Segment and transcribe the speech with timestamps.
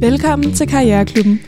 [0.00, 1.40] Velkommen til Karriereklubben.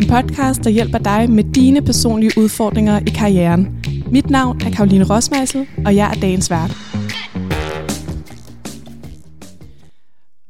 [0.00, 3.84] En podcast, der hjælper dig med dine personlige udfordringer i karrieren.
[4.10, 6.70] Mit navn er Karoline Rosmeisel, og jeg er dagens vært.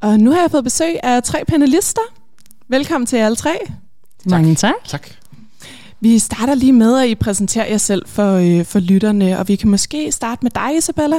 [0.02, 2.02] Og nu har jeg fået besøg af tre panelister.
[2.68, 3.59] Velkommen til alle tre.
[4.27, 4.75] Mange tak.
[4.84, 5.09] Tak.
[6.00, 9.57] Vi starter lige med, at I præsenterer jer selv for, øh, for lytterne, og vi
[9.57, 11.16] kan måske starte med dig, Isabella.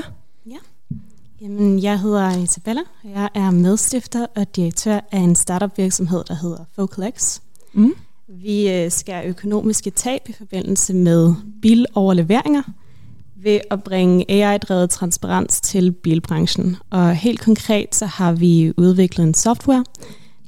[1.43, 2.81] Jamen, jeg hedder Isabella.
[3.03, 7.39] Jeg er medstifter og direktør af en startup virksomhed, der hedder Focalex.
[7.73, 7.93] Mm.
[8.27, 12.61] Vi øh, skærer økonomiske tab i forbindelse med biloverleveringer
[13.35, 16.77] ved at bringe AI-drevet transparens til bilbranchen.
[16.89, 19.83] Og helt konkret så har vi udviklet en software,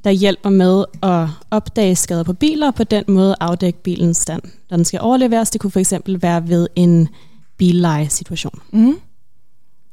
[0.04, 4.42] der hjælper med at opdage skader på biler og på den måde afdække bilens stand.
[4.70, 7.10] Når den skal overleveres, det kunne for eksempel være ved en
[7.58, 8.62] billeje-situation.
[8.72, 9.00] Mm.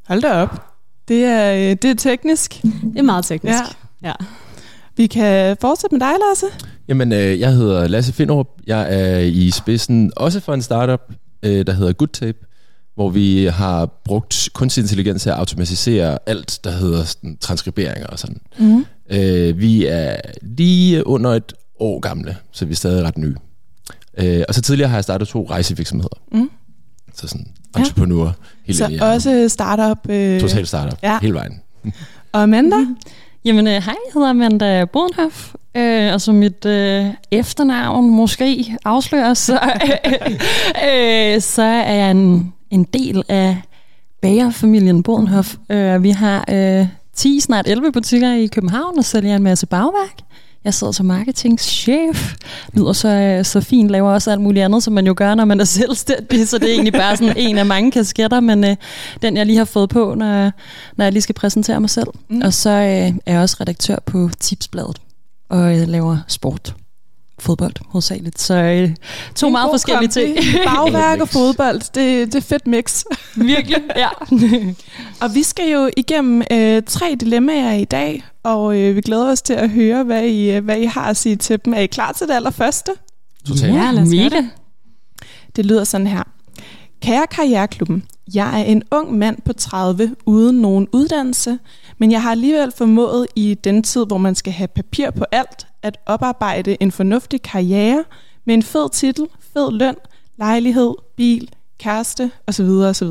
[0.06, 0.71] Hold da op.
[1.08, 2.62] Det er, øh, det er teknisk.
[2.62, 3.58] Det er meget teknisk.
[4.02, 4.08] Ja.
[4.08, 4.12] ja.
[4.96, 6.46] Vi kan fortsætte med dig, Lasse.
[6.88, 8.48] Jamen, øh, jeg hedder Lasse Finderup.
[8.66, 11.00] Jeg er i spidsen også for en startup,
[11.42, 12.38] øh, der hedder GoodTape,
[12.94, 18.18] hvor vi har brugt kunstig intelligens til at automatisere alt, der hedder sådan, transkriberinger og
[18.18, 18.40] sådan.
[18.58, 18.84] Mm.
[19.10, 23.36] Øh, vi er lige under et år gamle, så vi er stadig ret nye.
[24.18, 26.20] Øh, og så tidligere har jeg startet to rejsevirksomheder.
[26.32, 26.50] Mm.
[27.14, 27.46] Så sådan
[27.78, 28.32] entrepreneur.
[28.66, 30.10] Helt Så ind også startup.
[30.10, 30.98] Øh, Total startup.
[31.02, 31.12] ja.
[31.12, 31.18] Ja.
[31.22, 31.60] Hele vejen.
[32.32, 32.76] Og Amanda.
[32.76, 32.96] Mm.
[33.44, 39.34] Jamen, øh, hej, jeg hedder Amanda Bodenhoff, øh, og som mit øh, efternavn måske afslører,
[39.34, 39.52] så,
[40.88, 43.56] øh, så er jeg en, en del af
[44.22, 45.54] bagerfamilien Bodenhoff.
[45.70, 50.18] Øh, vi har øh, 10, snart 11 butikker i København og sælger en masse bagværk.
[50.64, 52.34] Jeg sidder som marketingchef,
[52.74, 55.44] lyder så, øh, så fint, laver også alt muligt andet, som man jo gør, når
[55.44, 58.76] man er selvstændig, så det er egentlig bare sådan en af mange kasketter, men øh,
[59.22, 60.52] den jeg lige har fået på, når, jeg-
[60.96, 62.06] når jeg lige skal præsentere mig selv.
[62.28, 62.40] Mm.
[62.44, 62.76] Og så øh,
[63.26, 64.96] er jeg også redaktør på Tipsbladet,
[65.48, 66.74] og øh, laver sport,
[67.42, 68.40] fodbold hovedsageligt.
[68.40, 68.90] Så øh,
[69.34, 70.36] to En meget forskellige ting.
[70.66, 73.04] Bagværk og fodbold, det, det er fedt mix.
[73.36, 74.08] Virkelig, ja.
[75.22, 79.42] Og vi skal jo igennem øh, tre dilemmaer i dag, og øh, vi glæder os
[79.42, 81.74] til at høre, hvad I, øh, hvad I har at sige til dem.
[81.74, 82.92] Er I klar til det allerførste?
[83.48, 83.74] Totalt.
[83.74, 84.50] Ja, lad os det.
[85.56, 86.22] Det lyder sådan her.
[87.02, 88.04] Kære Karriereklubben,
[88.34, 91.58] jeg er en ung mand på 30 uden nogen uddannelse,
[91.98, 95.66] men jeg har alligevel formået i den tid, hvor man skal have papir på alt,
[95.82, 98.04] at oparbejde en fornuftig karriere
[98.44, 99.94] med en fed titel, fed løn,
[100.38, 102.66] lejlighed, bil, kæreste osv.
[102.66, 103.08] osv.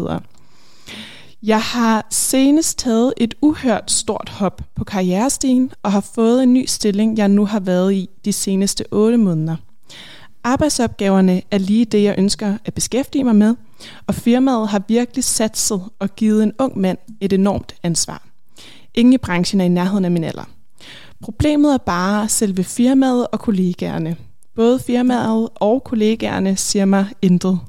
[1.44, 6.66] Jeg har senest taget et uhørt stort hop på karrierestigen og har fået en ny
[6.66, 9.56] stilling, jeg nu har været i de seneste 8 måneder.
[10.44, 13.56] Arbejdsopgaverne er lige det, jeg ønsker at beskæftige mig med,
[14.08, 18.28] og firmaet har virkelig satset og givet en ung mand et enormt ansvar.
[18.94, 20.44] Ingen i branchen er i nærheden af min alder.
[21.22, 24.16] Problemet er bare selve firmaet og kollegaerne.
[24.56, 27.60] Både firmaet og kollegaerne siger mig intet.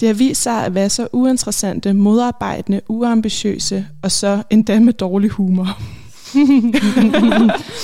[0.00, 5.30] Det har vist sig at være så uinteressante, modarbejdende, uambitiøse og så endda med dårlig
[5.30, 5.68] humor.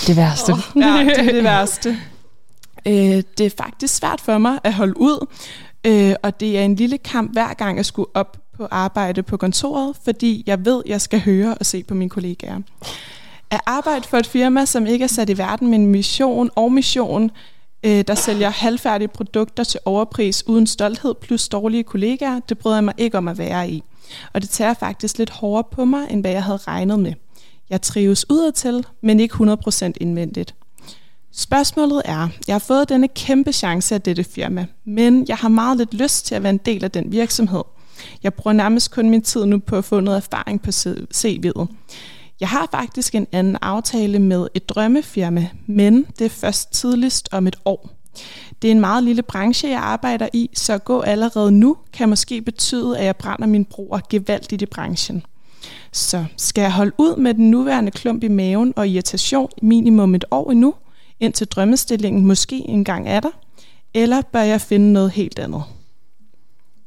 [0.06, 0.52] Det værste.
[0.76, 1.96] Ja, det er det værste.
[2.86, 5.26] Øh, det er faktisk svært for mig at holde ud,
[5.86, 9.36] øh, og det er en lille kamp hver gang jeg skulle op på arbejde på
[9.36, 12.60] kontoret, fordi jeg ved, jeg skal høre og se på mine kollegaer.
[13.50, 16.72] At arbejde for et firma, som ikke er sat i verden med en mission og
[16.72, 17.30] mission,
[17.84, 22.84] øh, der sælger halvfærdige produkter til overpris uden stolthed plus dårlige kollegaer, det bryder jeg
[22.84, 23.82] mig ikke om at være i.
[24.32, 27.12] Og det tager faktisk lidt hårdere på mig, end hvad jeg havde regnet med.
[27.70, 30.54] Jeg trives udadtil, men ikke 100% indvendigt.
[31.38, 35.76] Spørgsmålet er, jeg har fået denne kæmpe chance af dette firma, men jeg har meget
[35.78, 37.62] lidt lyst til at være en del af den virksomhed.
[38.22, 40.70] Jeg bruger nærmest kun min tid nu på at få noget erfaring på
[41.14, 41.66] CV'et.
[42.40, 47.46] Jeg har faktisk en anden aftale med et drømmefirma, men det er først tidligst om
[47.46, 47.90] et år.
[48.62, 52.08] Det er en meget lille branche, jeg arbejder i, så at gå allerede nu kan
[52.08, 55.22] måske betyde, at jeg brænder min broer gevaldigt i branchen.
[55.92, 60.24] Så skal jeg holde ud med den nuværende klump i maven og irritation minimum et
[60.30, 60.74] år endnu,
[61.20, 63.30] indtil drømmestillingen måske engang er der,
[63.94, 65.62] eller bør jeg finde noget helt andet?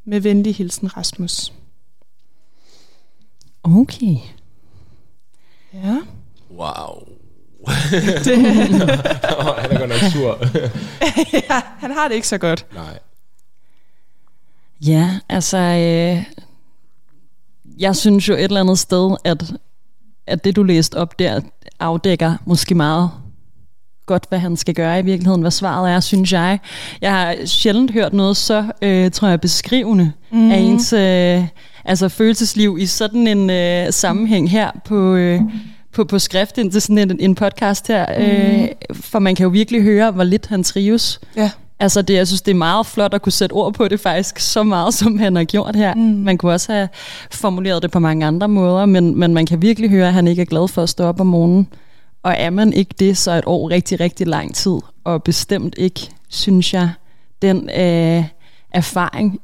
[0.06, 1.54] Med venlig hilsen, Rasmus.
[3.64, 4.16] Okay.
[5.74, 5.98] Ja.
[6.52, 7.08] Wow.
[8.24, 8.38] Det,
[9.62, 10.40] Han er godt nok sur.
[11.50, 12.66] ja, han har det ikke så godt.
[12.74, 13.00] Nej.
[14.82, 16.24] Ja, altså, øh,
[17.80, 19.54] jeg synes jo et eller andet sted, at,
[20.28, 21.42] at det du læste op der,
[21.80, 23.12] afdækker måske meget
[24.10, 26.60] godt, hvad han skal gøre i virkeligheden, hvad svaret er, synes jeg.
[27.02, 30.52] Jeg har sjældent hørt noget så, øh, tror jeg, beskrivende mm.
[30.52, 31.44] af ens øh,
[31.86, 35.42] altså følelsesliv i sådan en øh, sammenhæng her på, øh,
[35.94, 38.24] på, på skrift ind til sådan en, en podcast her, mm.
[38.24, 41.20] øh, for man kan jo virkelig høre, hvor lidt han trives.
[41.36, 41.52] Ja.
[41.80, 44.40] Altså det, jeg synes, det er meget flot at kunne sætte ord på det faktisk,
[44.40, 45.94] så meget som han har gjort her.
[45.96, 46.02] Mm.
[46.02, 46.90] Man kunne også have
[47.32, 50.42] formuleret det på mange andre måder, men, men man kan virkelig høre, at han ikke
[50.42, 51.68] er glad for at stå op om morgenen.
[52.24, 55.76] Og er man ikke det, så er et år rigtig, rigtig lang tid, og bestemt
[55.78, 56.90] ikke, synes jeg,
[57.42, 58.26] den øh,
[58.72, 59.40] erfaring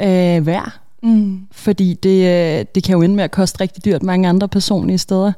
[0.00, 0.72] øh, værd.
[1.02, 1.40] Mm.
[1.52, 4.98] Fordi det, øh, det kan jo ende med at koste rigtig dyrt mange andre personlige
[4.98, 5.32] steder.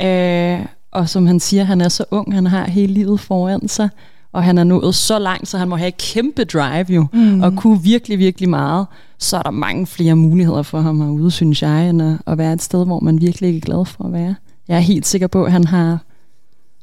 [0.00, 3.88] Øh, og som han siger, han er så ung, han har hele livet foran sig,
[4.32, 7.42] og han er nået så langt, så han må have et kæmpe drive jo, mm.
[7.42, 8.86] og kunne virkelig, virkelig meget.
[9.18, 12.52] Så er der mange flere muligheder for ham herude, synes jeg, end at, at være
[12.52, 14.34] et sted, hvor man virkelig ikke er glad for at være.
[14.68, 15.98] Jeg er helt sikker på, at han har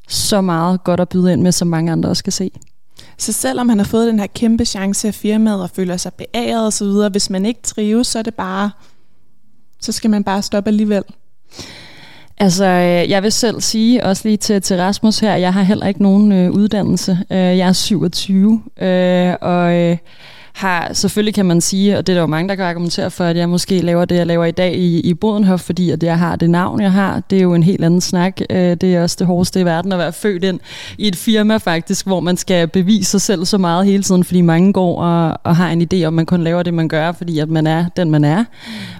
[0.07, 2.51] så meget godt at byde ind med, som mange andre også kan se.
[3.17, 6.65] Så selvom han har fået den her kæmpe chance af firmaet og føler sig beæret
[6.65, 8.71] og så videre, hvis man ikke trives, så er det bare,
[9.81, 11.03] så skal man bare stoppe alligevel.
[12.37, 15.87] Altså, øh, jeg vil selv sige, også lige til, til Rasmus her, jeg har heller
[15.87, 17.17] ikke nogen øh, uddannelse.
[17.31, 19.73] Øh, jeg er 27, øh, og...
[19.73, 19.97] Øh,
[20.53, 23.23] har, selvfølgelig kan man sige, og det er der jo mange, der kan argumentere for,
[23.23, 26.19] at jeg måske laver det, jeg laver i dag i, i Bodenhof, fordi at jeg
[26.19, 27.21] har det navn, jeg har.
[27.29, 28.41] Det er jo en helt anden snak.
[28.49, 30.59] Øh, det er også det hårdeste i verden at være født ind
[30.97, 34.41] i et firma faktisk, hvor man skal bevise sig selv så meget hele tiden, fordi
[34.41, 37.39] mange går og, og har en idé om, man kun laver det, man gør, fordi
[37.39, 38.43] at man er den, man er.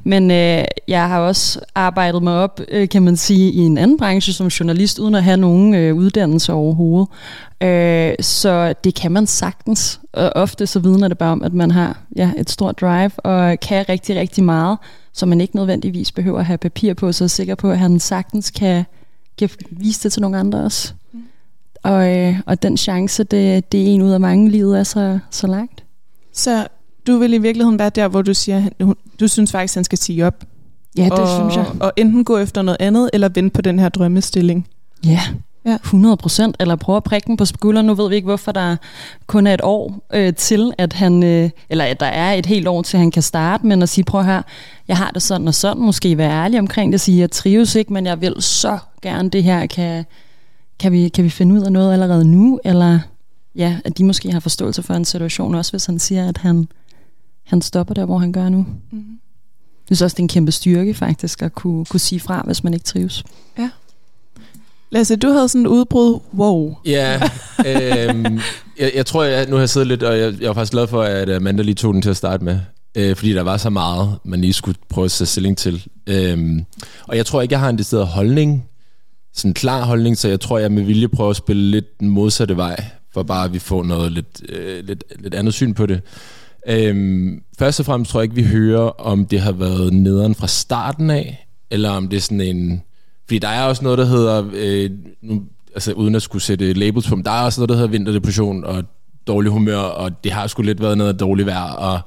[0.04, 3.98] Men øh, jeg har også arbejdet mig op, øh, kan man sige, i en anden
[3.98, 7.10] branche som journalist, uden at have nogen øh, uddannelse overhovedet.
[7.64, 10.00] Øh, så det kan man sagtens.
[10.14, 13.60] Og ofte så vidner det bare om, at man har ja, et stort drive og
[13.60, 14.78] kan rigtig, rigtig meget,
[15.14, 18.00] så man ikke nødvendigvis behøver at have papir på, så er sikker på, at han
[18.00, 18.84] sagtens kan,
[19.38, 20.94] kan vise det til nogle andre også.
[21.12, 21.24] Mm.
[21.84, 25.20] Og, øh, og den chance, det, det er en ud af mange, livet er så,
[25.30, 25.84] så langt.
[26.34, 26.68] Så
[27.08, 28.70] du vil i virkeligheden være der, hvor du siger,
[29.20, 30.44] du synes faktisk, han skal sige op?
[30.98, 31.82] Ja, det og, synes jeg.
[31.82, 34.68] Og enten gå efter noget andet, eller vente på den her drømmestilling?
[35.06, 35.22] Ja,
[35.66, 35.76] Ja.
[35.76, 37.86] 100 procent, eller prøve at prikke den på skulderen.
[37.86, 38.76] Nu ved vi ikke, hvorfor der
[39.28, 42.68] kun er et år øh, til, at han, øh, eller at der er et helt
[42.68, 44.42] år til, han kan starte, men at sige, prøv her,
[44.88, 47.94] jeg har det sådan og sådan, måske være ærlig omkring det, sige, jeg trives ikke,
[47.94, 50.06] men jeg vil så gerne det her, kan,
[50.80, 53.00] kan, vi, kan vi finde ud af noget allerede nu, eller
[53.56, 56.68] ja, at de måske har forståelse for en situation, også hvis han siger, at han,
[57.44, 58.58] han stopper der, hvor han gør nu.
[58.92, 59.20] Mm-hmm.
[59.90, 62.64] Jeg synes også, det er en kæmpe styrke faktisk, at kunne, kunne sige fra, hvis
[62.64, 63.24] man ikke trives.
[63.58, 63.70] Ja.
[64.94, 66.20] Lasse, du havde sådan et udbrud.
[66.38, 66.76] Wow.
[66.86, 67.22] Ja,
[67.66, 68.40] øhm,
[68.80, 70.88] jeg, jeg tror, jeg, nu har jeg siddet lidt, og jeg, jeg var faktisk glad
[70.88, 72.60] for, at øh, Amanda lige tog den til at starte med.
[72.96, 75.88] Øh, fordi der var så meget, man lige skulle prøve at sætte stilling til.
[76.08, 76.66] Øhm,
[77.08, 78.66] og jeg tror ikke, jeg har en decideret holdning,
[79.34, 82.10] sådan en klar holdning, så jeg tror, jeg med vilje prøver at spille lidt den
[82.10, 85.86] modsatte vej, for bare at vi får noget lidt, øh, lidt, lidt andet syn på
[85.86, 86.02] det.
[86.68, 90.48] Øhm, først og fremmest tror jeg ikke, vi hører, om det har været nederen fra
[90.48, 92.82] starten af, eller om det er sådan en
[93.26, 94.90] fordi der er også noget, der hedder, øh,
[95.22, 95.44] nu,
[95.74, 98.64] altså uden at skulle sætte labels på, men der er også noget, der hedder vinterdepression
[98.64, 98.84] og
[99.28, 102.00] dårlig humør, og det har sgu lidt været noget dårligt vejr, og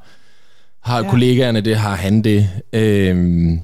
[0.80, 1.10] har ja.
[1.10, 2.50] kollegaerne det, har han det.
[2.72, 3.60] Øhm,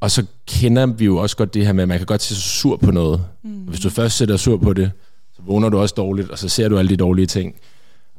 [0.00, 2.34] og så kender vi jo også godt det her med, at man kan godt se
[2.34, 3.24] sig sur på noget.
[3.42, 3.50] Mm.
[3.50, 4.90] Hvis du først sætter sur på det,
[5.36, 7.54] så vågner du også dårligt, og så ser du alle de dårlige ting.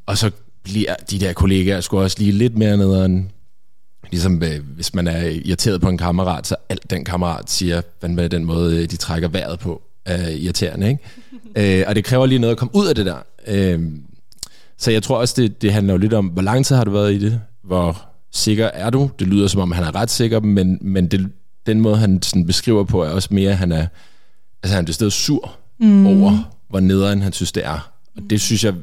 [0.05, 0.31] Og så
[0.63, 3.31] bliver de der kollegaer sgu også lige lidt mere nederen,
[4.11, 8.29] Ligesom øh, hvis man er irriteret på en kammerat, så alt den kammerat siger, med
[8.29, 10.89] den måde, øh, de trækker vejret på, er irriterende.
[10.89, 11.79] Ikke?
[11.79, 13.17] øh, og det kræver lige noget at komme ud af det der.
[13.47, 13.81] Øh,
[14.77, 16.91] så jeg tror også, det, det handler jo lidt om, hvor lang tid har du
[16.91, 17.41] været i det?
[17.63, 19.09] Hvor sikker er du?
[19.19, 21.31] Det lyder som om, han er ret sikker, men, men det,
[21.65, 23.87] den måde, han sådan beskriver på, er også mere, at han er,
[24.63, 26.07] altså han er stedet sur mm.
[26.07, 27.91] over, hvor nederen han synes, det er.
[28.15, 28.73] Og det synes jeg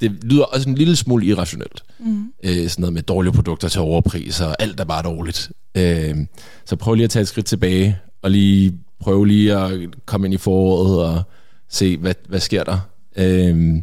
[0.00, 1.82] det lyder også en lille smule irrationelt.
[1.98, 2.32] Mm.
[2.44, 5.50] Øh, sådan noget med dårlige produkter til overpris, og alt er bare dårligt.
[5.74, 6.16] Øh,
[6.64, 10.34] så prøv lige at tage et skridt tilbage, og lige prøv lige at komme ind
[10.34, 11.22] i foråret, og
[11.68, 12.78] se, hvad, hvad sker der.
[13.16, 13.76] Øh,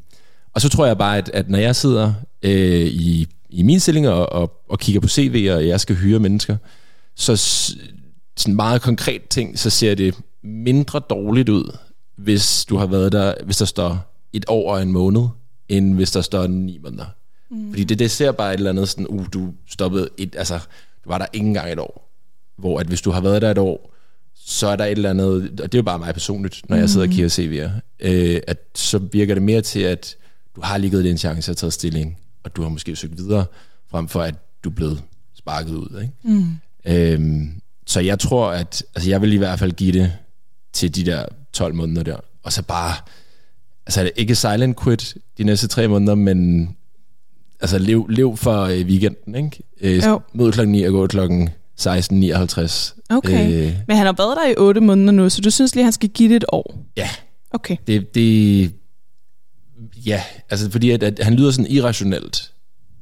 [0.54, 4.08] og så tror jeg bare, at, at når jeg sidder øh, i, i min stilling
[4.08, 6.58] og, og, og kigger på CV'er, og jeg skal hyre mennesker,
[7.16, 7.36] så
[8.38, 11.78] sådan meget konkret ting, så ser det mindre dårligt ud,
[12.18, 15.28] hvis du har været der, hvis der står et år og en måned
[15.70, 17.06] end hvis der står ni måneder.
[17.50, 17.70] Mm.
[17.70, 20.60] Fordi det, det ser bare et eller andet sådan, uh, du stoppede et, altså,
[21.04, 22.12] du var der ikke engang et år.
[22.58, 23.94] Hvor at hvis du har været der et år,
[24.36, 26.90] så er der et eller andet, og det er jo bare mig personligt, når jeg
[26.90, 30.16] sidder og kigger CV'er, øh, at så virker det mere til, at
[30.56, 33.46] du har lige givet en chance at tage stilling, og du har måske søgt videre,
[33.92, 35.04] frem for at du er blevet
[35.36, 36.02] sparket ud.
[36.02, 36.14] Ikke?
[36.24, 36.56] Mm.
[36.86, 40.14] Øhm, så jeg tror, at altså jeg vil i hvert fald give det
[40.74, 42.94] til de der 12 måneder der, og så bare
[43.88, 46.70] altså ikke silent quit de næste tre måneder, men
[47.62, 49.64] altså lev, lev for øh, weekenden, ikke?
[49.82, 52.96] Øh, mød klokken 9 og gå klokken 1659.
[53.10, 53.52] Okay.
[53.52, 55.94] Øh, Men han har været der i 8 måneder nu, så du synes lige, han
[55.94, 56.78] skal give det et år?
[56.98, 57.10] Ja.
[57.52, 57.78] Okay.
[57.88, 58.72] Det, det
[60.06, 62.52] ja, altså fordi at, at han lyder sådan irrationelt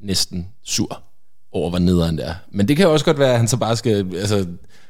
[0.01, 1.03] næsten sur
[1.51, 2.33] over, hvor nederen det er.
[2.51, 4.45] Men det kan jo også godt være, at han så bare skal altså,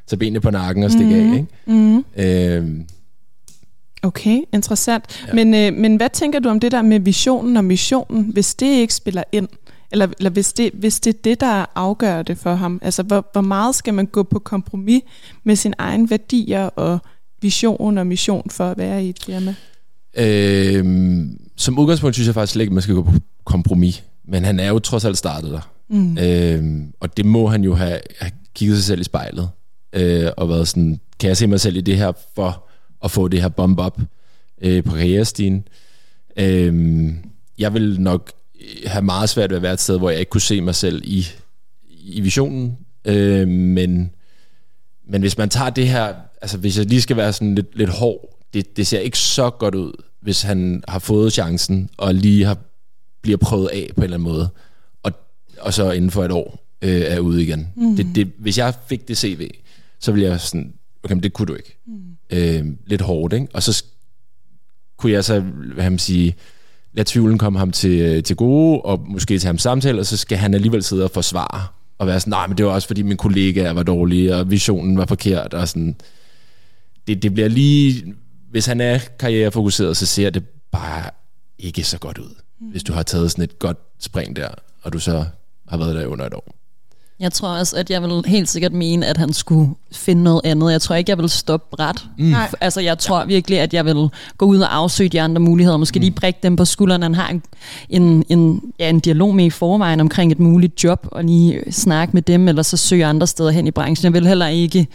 [0.07, 1.19] tage benene på nakken og stikke mm.
[1.19, 1.25] af.
[1.25, 1.33] Mhm.
[1.33, 1.47] Ikke?
[1.65, 2.05] Mm.
[2.15, 2.85] Øhm,
[4.03, 5.25] Okay, interessant.
[5.27, 5.33] Ja.
[5.33, 8.65] Men, øh, men hvad tænker du om det der med visionen og missionen, hvis det
[8.65, 9.48] ikke spiller ind?
[9.91, 12.79] Eller, eller hvis, det, hvis det er det, der afgør det for ham?
[12.81, 15.01] Altså, hvor, hvor meget skal man gå på kompromis
[15.43, 17.00] med sine egne værdier og
[17.41, 19.55] vision og mission for at være i et firma?
[20.17, 23.12] øhm, som udgangspunkt synes jeg faktisk ikke, at man skal gå på
[23.45, 24.03] kompromis.
[24.27, 25.72] Men han er jo trods alt startet der.
[25.89, 26.17] Mm.
[26.17, 29.50] Øhm, og det må han jo have, have kigget sig selv i spejlet.
[29.93, 32.67] Øh, og været sådan, kan jeg se mig selv i det her for
[33.03, 34.00] at få det her bump op
[34.62, 35.67] øh, på karrierestigen?
[36.38, 37.17] Øhm,
[37.57, 38.31] jeg vil nok
[38.86, 41.01] have meget svært ved at være et sted, hvor jeg ikke kunne se mig selv
[41.05, 41.27] i,
[41.89, 42.77] i visionen.
[43.05, 44.12] Øh, men,
[45.07, 47.89] men hvis man tager det her, altså hvis jeg lige skal være sådan lidt, lidt
[47.89, 52.45] hård, det, det ser ikke så godt ud, hvis han har fået chancen og lige
[52.45, 52.57] har,
[53.22, 54.50] bliver prøvet af på en eller anden måde,
[55.03, 55.12] og,
[55.60, 57.67] og så inden for et år øh, er ude igen.
[57.75, 57.95] Mm.
[57.95, 59.50] Det, det, hvis jeg fik det CV,
[60.00, 61.77] så ville jeg sådan, okay, men det kunne du ikke.
[61.86, 62.12] Mm.
[62.30, 63.48] Øh, lidt hårdt, ikke?
[63.53, 63.84] Og så
[64.98, 66.36] kunne jeg så, hvad man sige,
[66.94, 70.18] lade tvivlen komme ham til, øh, til gode, og måske til ham samtale, og så
[70.18, 73.01] skal han alligevel sidde og forsvare, og være sådan, nej, men det var også fordi
[73.01, 75.96] min kollega var dårlig, og visionen var forkert, og sådan.
[77.08, 78.13] Det, det bliver lige,
[78.51, 81.10] hvis han er karrierefokuseret, så ser det bare
[81.60, 82.36] ikke så godt ud.
[82.60, 82.68] Mm.
[82.68, 84.50] Hvis du har taget sådan et godt spring der,
[84.82, 85.25] og du så
[85.68, 86.56] har været der under et år.
[87.20, 90.72] Jeg tror også, at jeg vil helt sikkert mene, at han skulle finde noget andet.
[90.72, 92.05] Jeg tror ikke, jeg vil stoppe bræt.
[92.17, 92.25] Mm.
[92.25, 92.50] Nej.
[92.62, 95.77] Altså, jeg tror virkelig, at jeg vil gå ud og afsøge de andre muligheder.
[95.77, 97.03] Måske lige prikke dem på skulderen.
[97.03, 97.43] Han har en,
[97.89, 102.13] en, en, ja, en dialog med i forvejen omkring et muligt job, og lige snakke
[102.13, 104.05] med dem, eller så søge andre steder hen i branchen.
[104.05, 104.88] Jeg vil heller ikke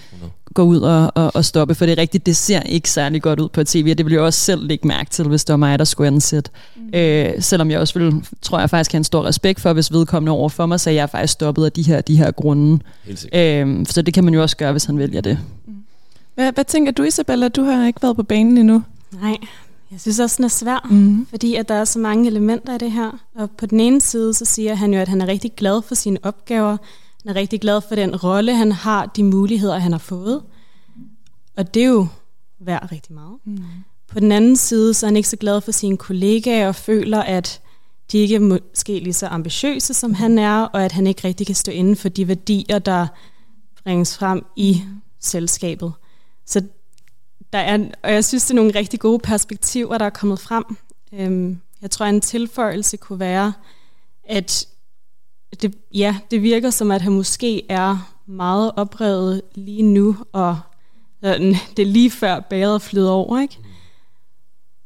[0.58, 3.40] gå ud og, og, og stoppe, for det er rigtigt, det ser ikke særlig godt
[3.40, 5.56] ud på tv, og det vil jeg også selv lægge mærke til, hvis det var
[5.56, 6.50] mig, der skulle ansætte.
[6.76, 6.98] Mm.
[6.98, 10.32] Øh, selvom jeg også vil, tror jeg faktisk, have en stor respekt for, hvis vedkommende
[10.32, 12.78] over for mig, så jeg er faktisk stoppet af de her, de her grunde.
[13.04, 13.66] Helt sikkert.
[13.68, 15.38] Øh, så det kan man jo også gøre, hvis han vælger det.
[16.34, 17.48] Hvad, hvad tænker du, Isabella?
[17.48, 18.82] Du har ikke været på banen endnu.
[19.22, 19.36] Nej,
[19.90, 21.26] jeg synes også, den er svær, Mm.
[21.30, 23.10] fordi at der er så mange elementer i det her.
[23.34, 25.94] Og på den ene side, så siger han jo, at han er rigtig glad for
[25.94, 26.76] sine opgaver.
[27.22, 30.42] Han er rigtig glad for den rolle, han har, de muligheder, han har fået.
[31.56, 32.06] Og det er jo
[32.60, 33.38] værd rigtig meget.
[33.44, 33.58] Mm.
[34.08, 37.22] På den anden side, så er han ikke så glad for sine kollegaer og føler,
[37.22, 37.60] at
[38.12, 41.46] de ikke er måske lige så ambitiøse, som han er, og at han ikke rigtig
[41.46, 43.06] kan stå inden for de værdier, der
[43.84, 44.82] bringes frem i
[45.20, 45.92] selskabet.
[46.46, 46.62] Så
[47.52, 50.64] der er, og jeg synes, det er nogle rigtig gode perspektiver, der er kommet frem.
[51.12, 53.52] Øhm, jeg tror, en tilføjelse kunne være,
[54.25, 54.68] at
[55.62, 60.58] det, ja, det virker som, at han måske er meget oprevet lige nu, og
[61.22, 63.58] sådan, det er lige før bæret flyder over, ikke?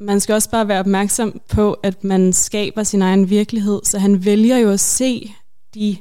[0.01, 4.25] Man skal også bare være opmærksom på, at man skaber sin egen virkelighed, så han
[4.25, 5.35] vælger jo at se
[5.75, 5.97] de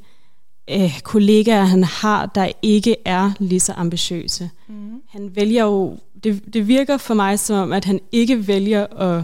[0.69, 4.49] øh, kollegaer, han har, der ikke er lige så ambitiøse.
[4.67, 5.01] Mm.
[5.09, 9.23] Han vælger jo, det, det virker for mig som om, at han ikke vælger at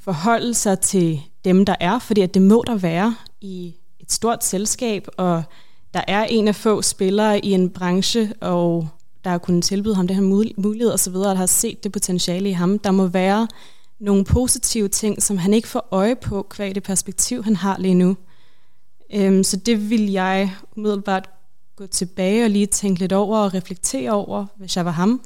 [0.00, 3.74] forholde sig til dem, der er, fordi at det må der være i
[4.12, 5.42] stort selskab, og
[5.94, 8.88] der er en af få spillere i en branche, og
[9.24, 10.22] der har kunnet tilbyde ham det her
[10.56, 12.78] mulighed osv., og der har set det potentiale i ham.
[12.78, 13.48] Der må være
[14.00, 17.94] nogle positive ting, som han ikke får øje på, kvad det perspektiv, han har lige
[17.94, 18.16] nu.
[19.14, 21.28] Øhm, så det vil jeg umiddelbart
[21.76, 25.20] gå tilbage og lige tænke lidt over og reflektere over, hvis jeg var ham.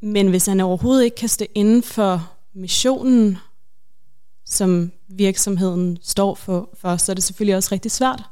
[0.00, 3.38] Men hvis han overhovedet ikke kan stå inden for missionen,
[4.48, 8.22] som virksomheden står for, for, så er det selvfølgelig også rigtig svært.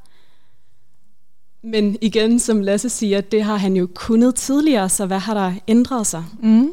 [1.63, 5.53] Men igen, som Lasse siger, det har han jo kunnet tidligere, så hvad har der
[5.69, 6.25] ændret sig?
[6.43, 6.73] Mm.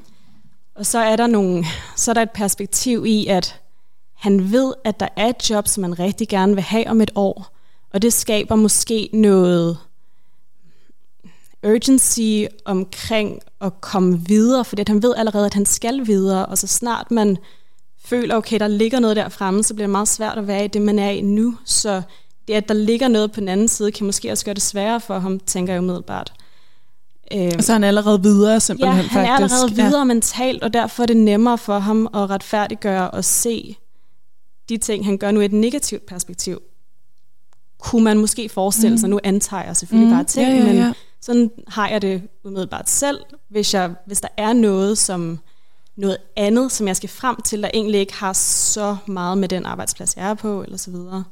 [0.76, 3.60] Og så er der nogle, så er der et perspektiv i, at
[4.14, 7.12] han ved, at der er et job, som man rigtig gerne vil have om et
[7.16, 7.58] år,
[7.94, 9.78] og det skaber måske noget
[11.64, 16.68] urgency omkring at komme videre, fordi han ved allerede, at han skal videre, og så
[16.68, 17.38] snart man
[18.14, 20.68] føler, okay, der ligger noget der fremme, så bliver det meget svært at være i
[20.68, 21.58] det, man er i nu.
[21.66, 22.02] Så
[22.48, 25.02] det, at der ligger noget på den anden side, kan måske også gøre det sværere
[25.02, 26.34] for ham, tænker jeg umiddelbart.
[27.32, 29.30] Og så er han allerede videre ja, simpelthen han faktisk.
[29.30, 30.04] er allerede videre ja.
[30.04, 33.78] mentalt, og derfor er det nemmere for ham at retfærdiggøre og se
[34.70, 36.62] de ting, han gør nu i et negativt perspektiv.
[37.80, 40.76] Kunne man måske forestille sig, nu antager jeg selvfølgelig Mm, bare ting, ja, ja, men
[40.76, 40.94] ja.
[41.22, 45.40] sådan har jeg det umiddelbart selv, hvis, jeg, hvis der er noget, som
[45.96, 49.66] noget andet, som jeg skal frem til, der egentlig ikke har så meget med den
[49.66, 51.24] arbejdsplads, jeg er på, eller så videre.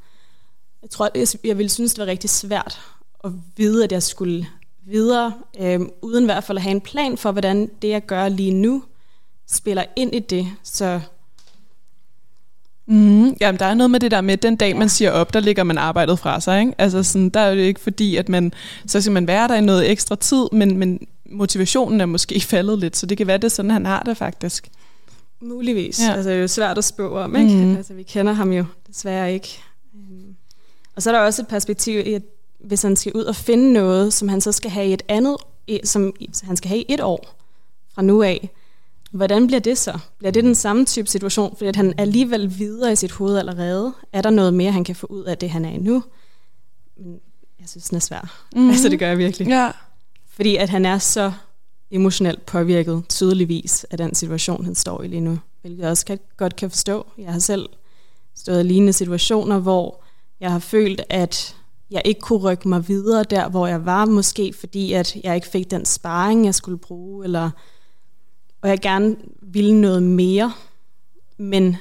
[0.82, 2.82] Jeg tror, jeg, jeg ville synes, det var rigtig svært
[3.24, 4.48] at vide, at jeg skulle
[4.86, 8.30] videre, øh, uden i hvert fald at have en plan for, hvordan det, jeg gør
[8.30, 8.84] lige nu,
[9.48, 10.48] spiller ind i det.
[10.64, 11.02] Så
[12.86, 15.40] Mm, jamen, der er noget med det der med, den dag, man siger op, der
[15.40, 16.60] ligger man arbejdet fra sig.
[16.60, 16.74] Ikke?
[16.78, 18.54] Altså, sådan, der er det ikke fordi, at man,
[18.88, 22.80] så skal man være der i noget ekstra tid, men, men motivationen er måske faldet
[22.80, 24.70] lidt, så det kan være, det er sådan, han har det faktisk.
[25.42, 26.02] Muligvis.
[26.02, 26.14] Ja.
[26.14, 27.56] Altså, det er jo svært at spå om, ikke?
[27.56, 27.76] Mm.
[27.76, 29.60] Altså, vi kender ham jo desværre ikke.
[29.96, 30.36] Øhm,
[30.96, 32.24] og så er der også et perspektiv i, at
[32.60, 35.38] hvis han skal ud og finde noget, som han så skal have i et andet,
[35.84, 37.42] som han skal have i et år
[37.94, 38.50] fra nu af,
[39.12, 40.00] hvordan bliver det så?
[40.18, 43.94] Bliver det den samme type situation, fordi at han alligevel videre i sit hoved allerede?
[44.14, 46.04] Er der noget mere, han kan få ud af det, han er i nu?
[46.98, 47.20] Men
[47.60, 48.46] jeg synes, den er svær.
[48.56, 48.70] Mm.
[48.70, 49.48] Altså, det gør jeg virkelig.
[49.48, 49.72] Ja.
[50.32, 51.32] Fordi at han er så
[51.92, 55.40] emotionelt påvirket, tydeligvis, af den situation, han står i lige nu.
[55.62, 57.06] Hvilket jeg også kan, godt kan forstå.
[57.18, 57.70] Jeg har selv
[58.36, 60.04] stået i lignende situationer, hvor
[60.40, 61.56] jeg har følt, at
[61.92, 65.48] jeg ikke kunne rykke mig videre der, hvor jeg var, måske fordi, at jeg ikke
[65.48, 67.50] fik den sparring, jeg skulle bruge, eller
[68.62, 70.54] og jeg gerne ville noget mere,
[71.38, 71.78] men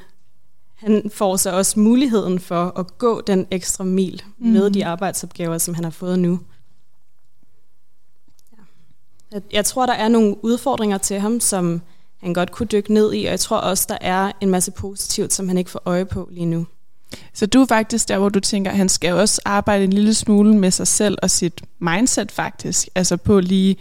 [0.74, 4.46] han får så også muligheden for at gå den ekstra mil mm.
[4.48, 6.40] med de arbejdsopgaver, som han har fået nu.
[9.52, 11.82] Jeg, tror, der er nogle udfordringer til ham, som
[12.20, 15.32] han godt kunne dykke ned i, og jeg tror også, der er en masse positivt,
[15.32, 16.66] som han ikke får øje på lige nu.
[17.34, 20.14] Så du er faktisk der, hvor du tænker, at han skal også arbejde en lille
[20.14, 23.76] smule med sig selv og sit mindset faktisk, altså på lige,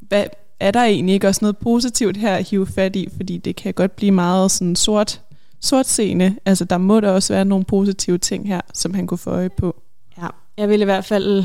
[0.00, 0.24] hvad,
[0.60, 3.74] er der egentlig ikke også noget positivt her at hive fat i, fordi det kan
[3.74, 5.20] godt blive meget sådan sort,
[5.60, 6.36] sort scene.
[6.44, 9.48] Altså der må der også være nogle positive ting her, som han kunne få øje
[9.48, 9.82] på.
[10.18, 11.44] Ja, jeg vil i hvert fald,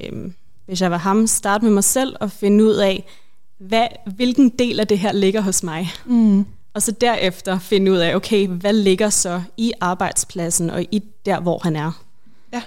[0.00, 0.30] øh,
[0.70, 3.04] hvis jeg var ham, starte med mig selv og finde ud af,
[3.58, 3.86] hvad,
[4.16, 5.88] hvilken del af det her ligger hos mig.
[6.06, 6.44] Mm.
[6.74, 11.40] Og så derefter finde ud af, okay, hvad ligger så i arbejdspladsen og i der,
[11.40, 12.04] hvor han er.
[12.52, 12.62] Ja.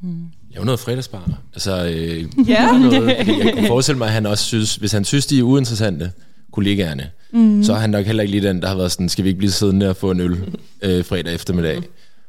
[0.00, 0.24] Mm.
[0.50, 1.30] Lave noget fredagsbar.
[1.52, 2.78] Altså, øh, ja.
[2.78, 6.12] noget, jeg kunne forestille mig, at han også synes, hvis han synes, de er uinteressante,
[6.52, 7.62] kollegaerne, mm.
[7.62, 9.38] så er han nok heller ikke lige den, der har været sådan, skal vi ikke
[9.38, 11.78] blive siddende og få en øl øh, fredag eftermiddag.
[11.78, 11.84] Mm.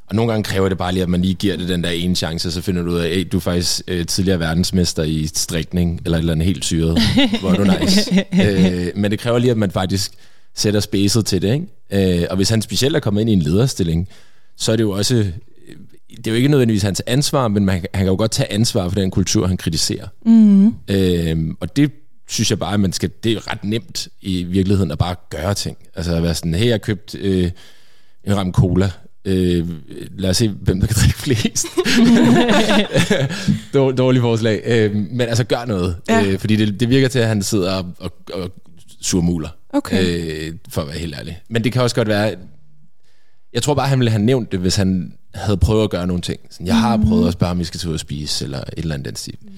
[0.09, 2.15] Og nogle gange kræver det bare lige, at man lige giver det den der ene
[2.15, 6.01] chance, så finder du ud af, at du er faktisk øh, tidligere verdensmester i strikning,
[6.05, 6.99] eller et eller andet helt syret,
[7.41, 8.25] hvor er du nice.
[8.43, 10.11] øh, men det kræver lige, at man faktisk
[10.55, 11.53] sætter spacet til det.
[11.53, 12.21] Ikke?
[12.21, 14.07] Øh, og hvis han specielt er kommet ind i en lederstilling,
[14.57, 15.25] så er det jo også
[16.17, 18.89] det er jo ikke nødvendigvis hans ansvar, men man, han kan jo godt tage ansvar
[18.89, 20.07] for den kultur, han kritiserer.
[20.25, 20.73] Mm.
[20.87, 21.91] Øhm, og det
[22.27, 25.53] synes jeg bare, at man skal, det er ret nemt i virkeligheden at bare gøre
[25.53, 25.77] ting.
[25.95, 27.51] Altså at være sådan, hey, jeg har købt øh,
[28.23, 28.91] en ram cola.
[29.25, 29.67] Øh,
[30.17, 31.65] lad os se, hvem der kan drikke flest.
[33.97, 34.61] Dårlig forslag.
[34.65, 35.95] Øh, men altså, gør noget.
[36.09, 36.25] Ja.
[36.25, 38.51] Øh, fordi det, det virker til, at han sidder og, og, og
[39.01, 39.49] surmuler.
[39.69, 40.05] Okay.
[40.05, 41.41] Øh, for at være helt ærlig.
[41.49, 42.35] Men det kan også godt være,
[43.53, 46.21] jeg tror bare, han ville have nævnt det, hvis han havde prøvet at gøre nogle
[46.21, 46.39] ting.
[46.49, 48.93] Sådan, jeg har prøvet at spørge, om vi skal til at spise, eller et eller
[48.93, 49.37] andet den stil.
[49.41, 49.49] Mm.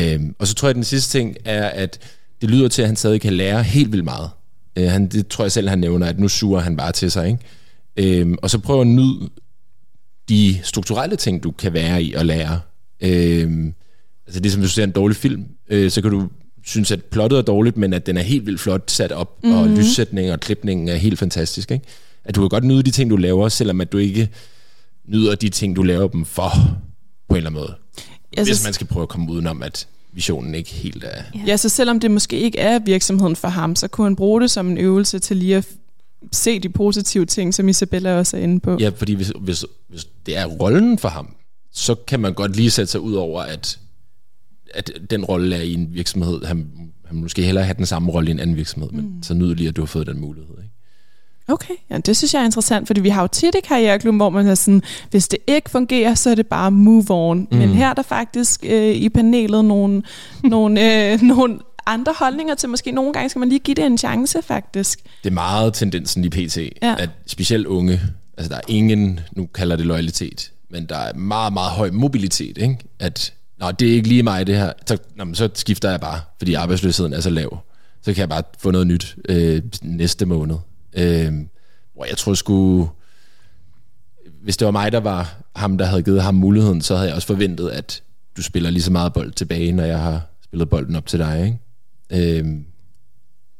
[0.00, 1.98] Øhm, og så tror jeg, at den sidste ting er, at
[2.40, 4.30] det lyder til, at han stadig kan lære helt vildt meget.
[4.76, 7.26] Øh, han, det tror jeg selv, han nævner, at nu suger han bare til sig.
[7.26, 7.38] Ikke?
[7.96, 9.28] Øhm, og så prøver at nyde
[10.28, 12.60] de strukturelle ting, du kan være i og lære.
[13.00, 13.74] Øhm,
[14.26, 16.28] altså det som hvis du ser en dårlig film, øh, så kan du
[16.64, 19.58] synes, at plottet er dårligt, men at den er helt vildt flot sat op, mm-hmm.
[19.58, 21.70] og lyssætningen og klipningen er helt fantastisk.
[21.70, 21.84] Ikke?
[22.24, 24.28] At du kan godt nyde de ting, du laver, selvom at du ikke
[25.08, 26.50] nyder de ting, du laver dem for,
[27.28, 27.74] på en eller anden måde.
[28.36, 31.22] Jeg Hvis man skal prøve at komme udenom, at visionen ikke helt er...
[31.34, 31.40] Ja.
[31.46, 34.50] ja, så selvom det måske ikke er virksomheden for ham, så kunne han bruge det
[34.50, 35.68] som en øvelse til lige at
[36.32, 38.76] se de positive ting, som Isabella også er inde på.
[38.80, 41.34] Ja, fordi hvis, hvis, hvis det er rollen for ham,
[41.72, 43.78] så kan man godt lige sætte sig ud over, at,
[44.74, 46.44] at den rolle er i en virksomhed.
[46.44, 46.70] Han,
[47.04, 48.96] han måske hellere have den samme rolle i en anden virksomhed, mm.
[48.96, 50.54] men så nyder lige, at du har fået den mulighed.
[50.58, 50.72] Ikke?
[51.48, 54.30] Okay, ja, det synes jeg er interessant, fordi vi har jo tit i karriereklubben, hvor
[54.30, 57.48] man er sådan, hvis det ikke fungerer, så er det bare move on.
[57.50, 57.58] Mm.
[57.58, 60.02] Men her er der faktisk øh, i panelet nogle,
[60.44, 63.98] nogle, øh, nogle andre holdninger til, måske nogle gange skal man lige give det en
[63.98, 65.00] chance, faktisk.
[65.24, 66.94] Det er meget tendensen i PT, ja.
[66.98, 68.00] at specielt unge,
[68.36, 72.58] altså der er ingen, nu kalder det loyalitet, men der er meget, meget høj mobilitet,
[72.58, 72.78] ikke?
[72.98, 76.20] at Nå, det er ikke lige mig det her, så, nå, så skifter jeg bare,
[76.38, 77.58] fordi arbejdsløsheden er så lav.
[78.02, 80.56] Så kan jeg bare få noget nyt øh, næste måned.
[80.92, 81.32] Øh,
[81.94, 82.90] hvor jeg tror sgu,
[84.42, 87.16] hvis det var mig, der var ham, der havde givet ham muligheden, så havde jeg
[87.16, 88.02] også forventet, at
[88.36, 91.44] du spiller lige så meget bold tilbage, når jeg har spillet bolden op til dig.
[91.44, 91.58] Ikke?
[92.10, 92.44] Øh,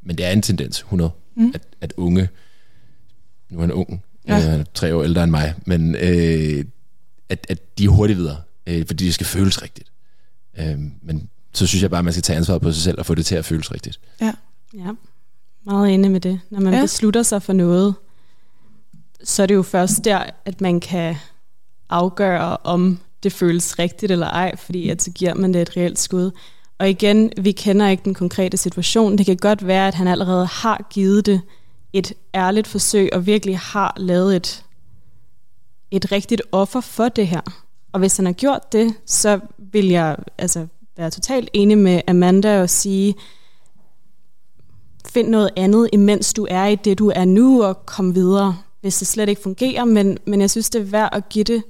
[0.02, 1.52] men det er en tendens, 100, mm.
[1.54, 2.28] at, at unge,
[3.50, 4.58] nu er han ung, ja.
[4.58, 6.64] øh, tre år ældre end mig, men øh,
[7.28, 9.92] at, at de er hurtigt videre, øh, fordi det skal føles rigtigt.
[10.58, 13.06] Øh, men så synes jeg bare, at man skal tage ansvaret på sig selv og
[13.06, 14.00] få det til at føles rigtigt.
[14.20, 14.32] Ja.
[14.74, 14.92] Ja
[15.64, 16.40] meget inde med det.
[16.50, 16.80] Når man ja.
[16.80, 17.94] beslutter sig for noget,
[19.24, 21.16] så er det jo først der, at man kan
[21.88, 25.98] afgøre, om det føles rigtigt eller ej, fordi at så giver man det et reelt
[25.98, 26.30] skud.
[26.82, 29.18] Og igen, vi kender ikke den konkrete situation.
[29.18, 31.40] Det kan godt være, at han allerede har givet det
[31.92, 34.64] et ærligt forsøg, og virkelig har lavet et,
[35.90, 37.40] et rigtigt offer for det her.
[37.92, 40.66] Og hvis han har gjort det, så vil jeg altså
[40.96, 43.14] være totalt enig med Amanda og sige,
[45.08, 48.98] find noget andet, imens du er i det, du er nu, og kom videre, hvis
[48.98, 49.84] det slet ikke fungerer.
[49.84, 51.62] Men, men jeg synes, det er værd at give det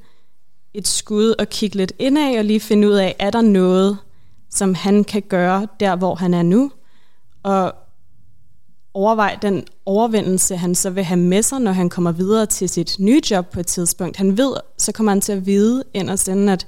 [0.74, 3.98] et skud og kigge lidt indad og lige finde ud af, er der noget,
[4.54, 6.72] som han kan gøre der, hvor han er nu,
[7.42, 7.74] og
[8.94, 12.96] overvej den overvindelse, han så vil have med sig, når han kommer videre til sit
[12.98, 14.16] nye job på et tidspunkt.
[14.16, 16.66] Han ved, så kommer han til at vide inderst inden, at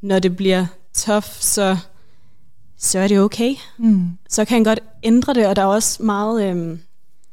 [0.00, 1.76] når det bliver tough, så,
[2.78, 3.54] så er det okay.
[3.78, 4.10] Mm.
[4.28, 6.80] Så kan han godt ændre det, og der er også meget, øhm,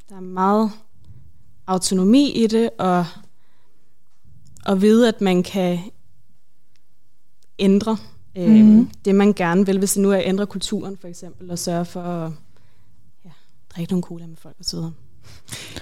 [0.08, 0.70] der er meget
[1.66, 3.06] autonomi i det, og
[4.66, 5.78] at vide, at man kan
[7.58, 7.96] ændre
[8.36, 8.90] øhm, mm.
[9.04, 11.84] det, man gerne vil, hvis det nu er at ændre kulturen for eksempel, og sørge
[11.84, 12.32] for at
[13.24, 13.30] ja,
[13.76, 14.92] drikke nogle cola med folk og så videre.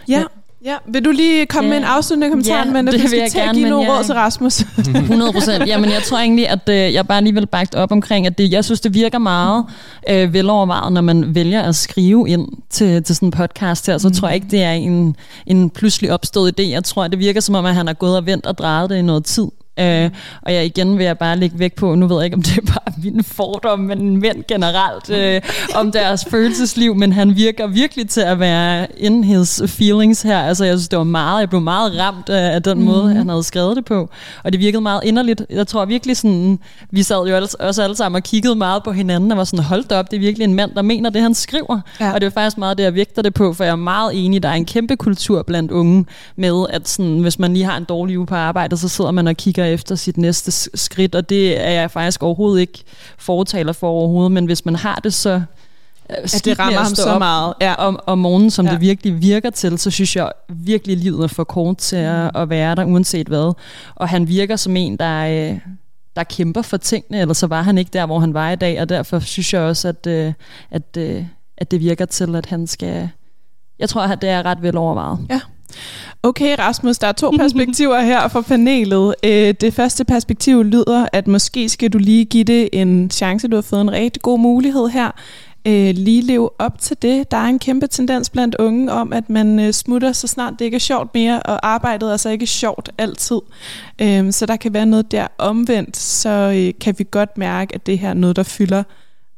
[0.09, 0.23] Ja,
[0.65, 1.71] Ja, vil du lige komme ja.
[1.71, 3.99] med en afsluttende kommentar, ja, men det skal jeg til at gerne, give nogle jeg-
[3.99, 4.61] råd til Rasmus?
[4.95, 5.67] 100 procent.
[5.67, 8.53] Jamen, jeg tror egentlig, at øh, jeg bare lige vil bakke op omkring, at det,
[8.53, 9.65] jeg synes, det virker meget
[10.11, 13.99] øh, velovervejet, når man vælger at skrive ind til, til sådan en podcast her.
[13.99, 16.63] Så tror jeg ikke, det er en, en pludselig opstået idé.
[16.63, 18.97] Jeg tror, det virker som om, at han har gået og vendt og drejet det
[18.97, 19.47] i noget tid.
[19.81, 20.11] Øh,
[20.43, 22.57] og jeg igen vil jeg bare lægge væk på, nu ved jeg ikke, om det
[22.59, 25.41] er bare mine fordomme, men mænd generelt, øh,
[25.75, 30.39] om deres følelsesliv, men han virker virkelig til at være in his feelings her.
[30.39, 33.29] Altså jeg synes, det var meget, jeg blev meget ramt af, af den måde, han
[33.29, 34.11] havde skrevet det på.
[34.45, 35.43] Og det virkede meget inderligt.
[35.51, 36.59] Jeg tror virkelig sådan,
[36.91, 39.65] vi sad jo alle, også alle sammen og kiggede meget på hinanden, og var sådan,
[39.65, 41.81] hold da op, det er virkelig en mand, der mener det, han skriver.
[42.01, 42.13] Ja.
[42.13, 44.43] Og det er faktisk meget det, jeg vægter det på, for jeg er meget enig,
[44.43, 47.85] der er en kæmpe kultur blandt unge med, at sådan, hvis man lige har en
[47.85, 51.61] dårlig uge på arbejde, så sidder man og kigger efter sit næste skridt, og det
[51.67, 52.83] er jeg faktisk overhovedet ikke
[53.19, 55.43] fortaler for overhovedet, men hvis man har det så
[56.09, 57.55] At det rammer ham så meget.
[57.61, 57.75] Ja.
[57.75, 58.71] om, om morgenen, som Ja.
[58.71, 58.75] ja.
[58.75, 62.51] det virkelig virker til, så synes jeg virkelig, livet er for kort til at, at
[62.51, 63.53] være der, uanset hvad.
[63.95, 65.59] Og han virker som en, der, øh,
[66.17, 68.81] der kæmper for tingene, eller så var han ikke der, hvor han var i dag,
[68.81, 70.33] og derfor synes jeg også, at, øh,
[70.71, 71.25] at, øh,
[71.59, 73.09] at det virker til, at han skal...
[73.79, 75.19] Jeg tror, at det er ret vel overvejet.
[76.23, 79.15] Okay, Rasmus, der er to perspektiver her for panelet.
[79.25, 83.49] Øh, det første perspektiv lyder, at måske skal du lige give det en chance.
[83.49, 85.11] Du har fået en rigtig god mulighed her.
[85.67, 87.31] Øh, lige leve op til det.
[87.31, 90.65] Der er en kæmpe tendens blandt unge om, at man øh, smutter, så snart det
[90.65, 93.41] ikke er sjovt mere, og arbejdet er så ikke sjovt altid.
[94.31, 98.09] Så der kan være noget der omvendt, så kan vi godt mærke, at det her
[98.09, 98.83] er noget, der fylder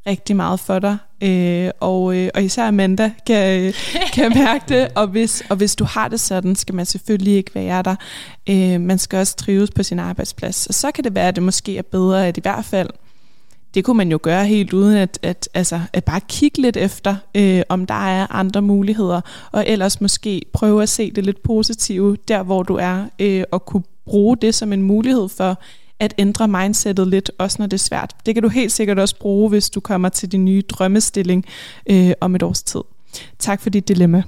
[0.06, 0.96] rigtig meget for dig.
[1.22, 3.74] Øh, og, øh, og især Amanda kan, øh,
[4.14, 4.88] kan mærke det.
[4.94, 7.96] Og hvis, og hvis du har det sådan, skal man selvfølgelig ikke være der.
[8.48, 10.66] Øh, man skal også trives på sin arbejdsplads.
[10.66, 12.90] Og så kan det være, at det måske er bedre, at i hvert fald,
[13.74, 17.16] det kunne man jo gøre helt uden at, at, altså, at bare kigge lidt efter,
[17.34, 19.20] øh, om der er andre muligheder.
[19.52, 23.64] Og ellers måske prøve at se det lidt positive, der hvor du er, øh, og
[23.66, 25.62] kunne bruge det som en mulighed for,
[26.00, 28.16] at ændre mindsetet lidt, også når det er svært.
[28.26, 31.44] Det kan du helt sikkert også bruge, hvis du kommer til din nye drømmestilling
[31.90, 32.80] øh, om et års tid.
[33.38, 34.22] Tak for dit dilemma.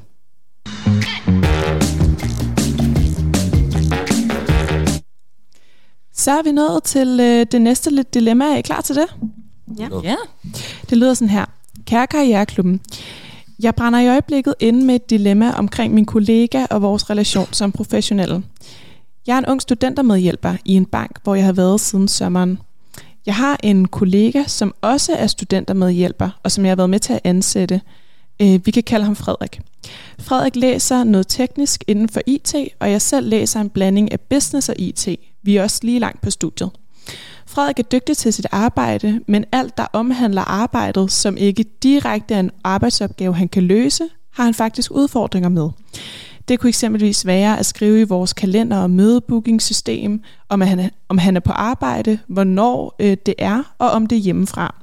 [6.14, 8.44] Så er vi nået til øh, det næste lidt dilemma.
[8.44, 9.06] Er I klar til det?
[9.78, 9.88] Ja.
[10.04, 10.16] Ja.
[10.90, 11.44] Det lyder sådan her.
[11.87, 12.80] Kære Karriereklubben,
[13.62, 17.72] jeg brænder i øjeblikket inde med et dilemma omkring min kollega og vores relation som
[17.72, 18.42] professionelle.
[19.26, 22.58] Jeg er en ung studentermedhjælper i en bank, hvor jeg har været siden sommeren.
[23.26, 27.12] Jeg har en kollega, som også er studentermedhjælper, og som jeg har været med til
[27.12, 27.80] at ansætte.
[28.42, 29.61] Øh, vi kan kalde ham Frederik.
[30.18, 34.68] Frederik læser noget teknisk inden for IT, og jeg selv læser en blanding af business
[34.68, 35.08] og IT.
[35.42, 36.70] Vi er også lige langt på studiet.
[37.46, 42.40] Frederik er dygtig til sit arbejde, men alt, der omhandler arbejdet, som ikke direkte er
[42.40, 45.68] en arbejdsopgave, han kan løse, har han faktisk udfordringer med.
[46.48, 51.18] Det kunne eksempelvis være at skrive i vores kalender- og mødebookingsystem, om han, er, om
[51.18, 54.74] han er på arbejde, hvornår øh, det er, og om det er hjemmefra.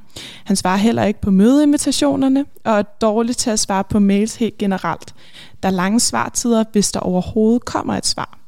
[0.44, 4.58] Han svarer heller ikke på mødeinvitationerne, og er dårlig til at svare på mails helt
[4.58, 5.14] generelt.
[5.64, 8.39] Der er lange svartider, hvis der overhovedet kommer et svar.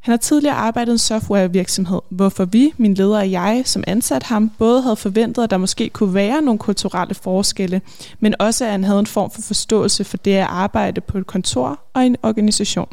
[0.00, 4.22] Han har tidligere arbejdet i en softwarevirksomhed, hvorfor vi, min leder og jeg, som ansat
[4.22, 7.80] ham, både havde forventet, at der måske kunne være nogle kulturelle forskelle,
[8.20, 11.26] men også at han havde en form for forståelse for det at arbejde på et
[11.26, 12.88] kontor og en organisation.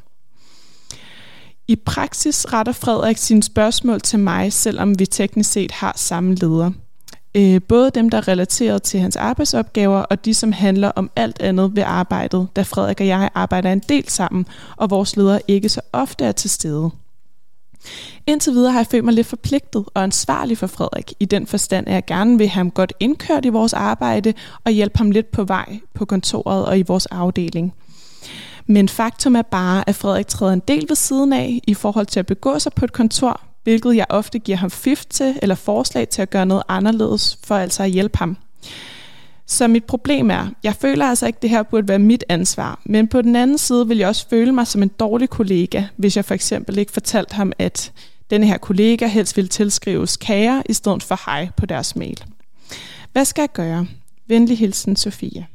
[1.68, 6.72] I praksis retter Frederik sine spørgsmål til mig, selvom vi teknisk set har samme leder.
[7.38, 11.42] Øh, Både dem, der er relateret til hans arbejdsopgaver, og de, som handler om alt
[11.42, 14.46] andet ved arbejdet, da Frederik og jeg arbejder en del sammen,
[14.78, 16.90] og vores leder ikke så ofte er til stede.
[18.28, 21.88] Indtil videre har jeg følt mig lidt forpligtet og ansvarlig for Frederik, i den forstand,
[21.88, 25.32] at jeg gerne vil have ham godt indkørt i vores arbejde og hjælpe ham lidt
[25.32, 27.74] på vej på kontoret og i vores afdeling.
[28.66, 32.20] Men faktum er bare, at Frederik træder en del ved siden af i forhold til
[32.20, 36.10] at begå sig på et kontor, hvilket jeg ofte giver ham fif til eller forslag
[36.10, 38.38] til at gøre noget anderledes for altså at hjælpe ham.
[39.46, 42.80] Så mit problem er, jeg føler altså ikke, at det her burde være mit ansvar,
[42.86, 46.16] men på den anden side vil jeg også føle mig som en dårlig kollega, hvis
[46.16, 47.92] jeg for eksempel ikke fortalte ham, at
[48.30, 52.24] denne her kollega helst vil tilskrives kære i stedet for hej på deres mail.
[53.12, 53.88] Hvad skal jeg gøre?
[54.28, 55.48] Venlig hilsen, Sofie.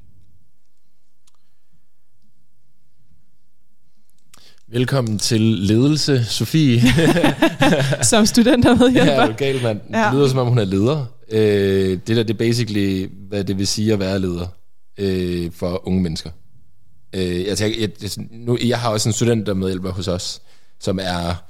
[4.73, 6.83] Velkommen til ledelse, Sofie.
[8.11, 9.13] som studenter med hjælper.
[9.13, 9.81] Ja, er galt, mand.
[9.91, 10.05] Ja.
[10.05, 11.07] Det lyder som om, hun er leder.
[11.31, 14.47] Øh, det der, det er basically, hvad det vil sige at være leder
[14.99, 16.31] øh, for unge mennesker.
[17.13, 20.43] Øh, jeg, tænker, jeg, jeg, nu, jeg har også en student, der medhjælper hos os,
[20.81, 21.45] som er,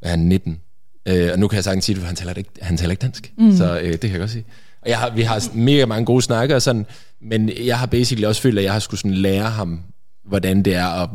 [0.00, 0.60] hvad er 19.
[1.08, 3.02] Øh, og nu kan jeg sagtens sige det, for han taler ikke, han taler ikke
[3.02, 3.32] dansk.
[3.38, 3.56] Mm.
[3.56, 4.44] Så øh, det kan jeg godt sige.
[4.82, 6.86] Og jeg har, vi har mega mange gode snakker og sådan,
[7.22, 9.80] men jeg har basically også følt, at jeg har skulle sådan lære ham,
[10.26, 11.08] hvordan det er at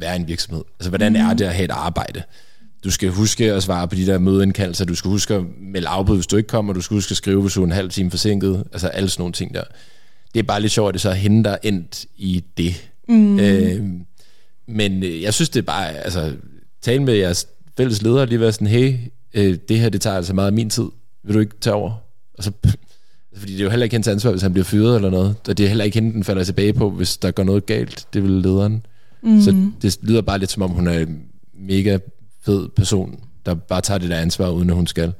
[0.00, 0.64] være en virksomhed.
[0.78, 1.18] Altså, hvordan mm.
[1.18, 2.22] er det at have et arbejde.
[2.84, 6.14] Du skal huske at svare på de der mødeindkaldelser, du skal huske at melde afbud,
[6.14, 8.10] hvis du ikke kommer, du skal huske at skrive, hvis du er en halv time
[8.10, 9.62] forsinket, altså alle sådan nogle ting der.
[10.34, 12.90] Det er bare lidt sjovt, at det så er hende, der endt i det.
[13.08, 13.38] Mm.
[13.40, 13.84] Øh,
[14.66, 16.32] men jeg synes, det er bare, altså,
[16.82, 18.94] tale med jeres fælles ledere, lige være sådan, hey,
[19.34, 20.88] øh, det her, det tager altså meget af min tid,
[21.24, 21.92] vil du ikke tage over?
[22.38, 22.52] Og så,
[23.36, 25.58] fordi det er jo heller ikke hendes ansvar, hvis han bliver fyret eller noget, og
[25.58, 28.22] det er heller ikke hende, den falder tilbage på, hvis der går noget galt, det
[28.22, 28.86] vil lederen.
[29.22, 29.40] Mm.
[29.40, 31.06] Så det lyder bare lidt som om, hun er
[31.54, 31.98] mega
[32.42, 35.12] fed person, der bare tager det der ansvar, uden at hun skal.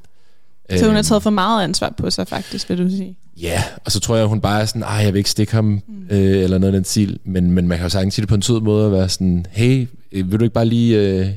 [0.70, 1.04] Så hun har øhm.
[1.04, 3.16] taget for meget ansvar på sig faktisk, vil du sige?
[3.36, 5.64] Ja, og så tror jeg, hun bare er sådan, ej, jeg vil ikke stikke ham,
[5.64, 6.06] mm.
[6.10, 7.18] øh, eller noget af den stil.
[7.24, 9.46] Men, men man kan jo sagtens sige det på en sød måde, at være sådan,
[9.50, 11.28] hey, øh, vil du ikke bare lige, øh,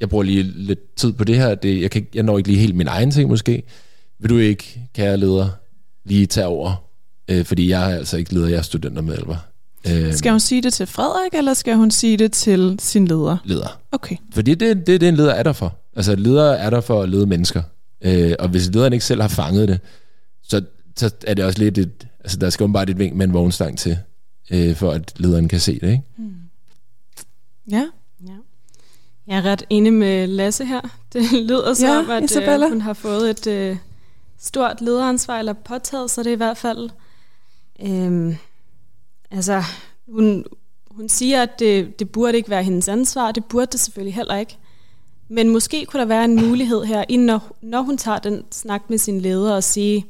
[0.00, 2.60] jeg bruger lige lidt tid på det her, det, jeg, kan, jeg når ikke lige
[2.60, 3.62] helt min egen ting måske.
[4.18, 5.48] Vil du ikke, kære leder,
[6.08, 6.84] lige tage over?
[7.28, 9.48] Øh, fordi jeg er altså ikke leder, jeg er studenter med Alvar.
[9.90, 13.36] Øh, skal hun sige det til Frederik, eller skal hun sige det til sin leder?
[13.44, 13.80] Leder.
[13.92, 14.16] Okay.
[14.34, 15.78] Fordi det, det, det en leder er der for.
[15.96, 17.62] Altså leder er der for at lede mennesker.
[18.02, 19.80] Øh, og hvis lederen ikke selv har fanget det,
[20.42, 20.62] så,
[20.96, 23.78] så er det også lidt et, altså der skal bare et vink med en vognstang
[23.78, 23.98] til,
[24.50, 26.02] øh, for at lederen kan se det, ikke?
[26.18, 26.32] Mm.
[27.70, 27.86] Ja.
[28.26, 28.34] ja.
[29.26, 30.80] Jeg er ret enig med Lasse her.
[31.12, 33.76] Det lyder som, ja, at øh, hun har fået et øh,
[34.38, 36.90] stort lederansvar, eller påtaget sig det i hvert fald.
[37.82, 38.36] Øhm,
[39.30, 39.62] Altså,
[40.08, 40.44] hun,
[40.90, 43.32] hun siger, at det, det burde ikke være hendes ansvar.
[43.32, 44.56] Det burde det selvfølgelig heller ikke.
[45.28, 48.90] Men måske kunne der være en mulighed her, inden når, når hun tager den snak
[48.90, 50.06] med sin leder og sige,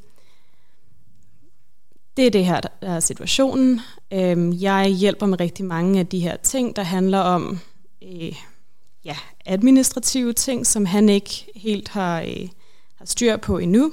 [2.16, 3.80] det er det her, der er situationen.
[4.12, 7.58] Øhm, jeg hjælper med rigtig mange af de her ting, der handler om
[8.02, 8.36] øh,
[9.04, 12.48] ja, administrative ting, som han ikke helt har, øh,
[12.96, 13.92] har styr på endnu.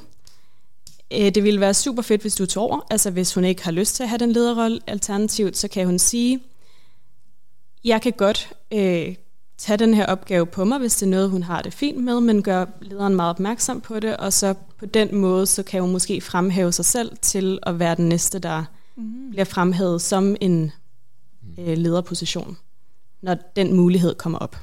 [1.14, 2.88] Øh, det ville være super fedt, hvis du tog over.
[2.92, 4.80] Altså hvis hun ikke har lyst til at have den lederrolle.
[4.88, 6.40] Alternativt, så kan hun sige,
[7.84, 9.16] jeg kan godt øh,
[9.58, 12.22] tage den her opgave på mig, hvis det er noget, hun har det fint med,
[12.22, 15.92] men gør lederen meget opmærksom på det, og så på den måde, så kan hun
[15.92, 18.64] måske fremhæve sig selv til at være den næste, der
[18.96, 19.30] mm.
[19.30, 20.72] bliver fremhævet som en
[21.60, 22.58] øh, lederposition,
[23.22, 24.58] når den mulighed kommer op.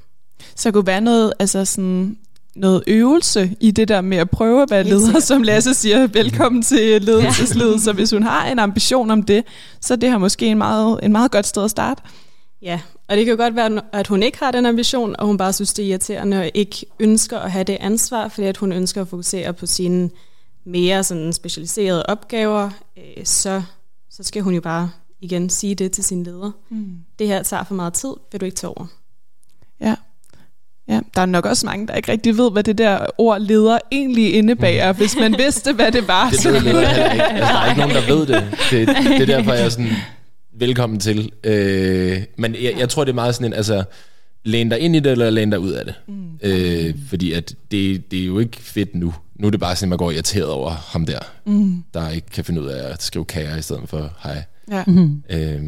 [0.57, 2.19] Så kunne være noget, altså sådan
[2.57, 6.63] noget øvelse i det der med at prøve at være leder, som Lasse siger, velkommen
[6.63, 7.83] til ledelsesledet.
[7.83, 9.45] Så hvis hun har en ambition om det,
[9.81, 12.03] så det her måske en meget, en meget godt sted at starte.
[12.63, 15.37] Ja, og det kan jo godt være, at hun ikke har den ambition, og hun
[15.37, 18.73] bare synes, det er irriterende, og ikke ønsker at have det ansvar, fordi at hun
[18.73, 20.11] ønsker at fokusere på sine
[20.65, 23.63] mere sådan specialiserede opgaver, øh, så,
[24.11, 26.51] så skal hun jo bare igen sige det til sin leder.
[26.71, 26.99] Mm.
[27.19, 28.87] Det her tager for meget tid, vil du ikke tage over.
[29.81, 29.95] Ja,
[30.89, 33.79] Ja, der er nok også mange, der ikke rigtig ved, hvad det der ord leder
[33.93, 34.93] egentlig indebærer.
[34.93, 34.99] Mm.
[34.99, 36.31] Hvis man vidste, hvad det var.
[36.45, 37.25] Det ved jeg ikke.
[37.25, 38.59] Altså, der er ikke nogen, der ved det.
[38.71, 39.91] Det, det er derfor, jeg er sådan,
[40.59, 41.31] velkommen til.
[41.45, 43.85] Øh, men jeg, jeg tror, det er meget sådan en, altså,
[44.45, 45.95] læn dig ind i det, eller læn dig ud af det.
[46.09, 46.39] Mm.
[46.43, 49.15] Øh, fordi at det, det er jo ikke fedt nu.
[49.37, 51.85] Nu er det bare sådan, at man går irriteret over ham der, mm.
[51.95, 54.43] der ikke kan finde ud af at skrive kære i stedet for hej.
[54.71, 54.83] Ja.
[54.87, 55.23] Mm.
[55.31, 55.63] Øh.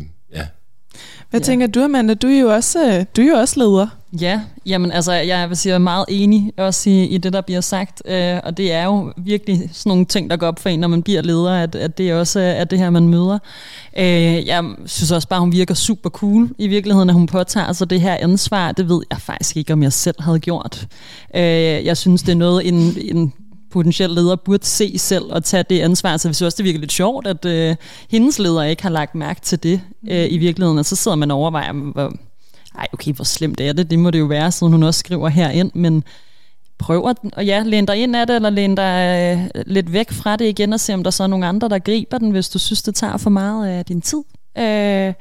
[1.30, 1.44] Hvad ja.
[1.44, 2.14] tænker du, Amanda?
[2.14, 3.86] Du er jo også, du er jo også leder.
[4.20, 8.02] Ja, jamen altså, jeg vil sige, meget enig også i, i det, der bliver sagt,
[8.08, 10.88] øh, og det er jo virkelig sådan nogle ting, der går op for en, når
[10.88, 13.38] man bliver leder, at, at det også er det her, man møder.
[13.98, 17.90] Øh, jeg synes også bare, hun virker super cool i virkeligheden, at hun påtager sig
[17.90, 18.72] det her ansvar.
[18.72, 20.86] Det ved jeg faktisk ikke, om jeg selv havde gjort.
[21.36, 21.42] Øh,
[21.84, 23.32] jeg synes, det er noget, en, en
[23.74, 26.16] potentiel leder burde se selv og tage det ansvar.
[26.16, 27.76] Så vi synes også, det virker lidt sjovt, at øh,
[28.10, 31.30] hendes leder ikke har lagt mærke til det øh, i virkeligheden, og så sidder man
[31.30, 32.12] og overvejer, hvor,
[32.78, 33.90] ej okay, hvor slemt er det?
[33.90, 36.04] Det må det jo være, siden hun også skriver herind, men
[36.78, 38.94] prøv at og ja, læn dig ind af det, eller læn dig
[39.54, 41.78] øh, lidt væk fra det igen, og se om der så er nogle andre, der
[41.78, 44.22] griber den, hvis du synes, det tager for meget af din tid.
[44.58, 45.14] Øh,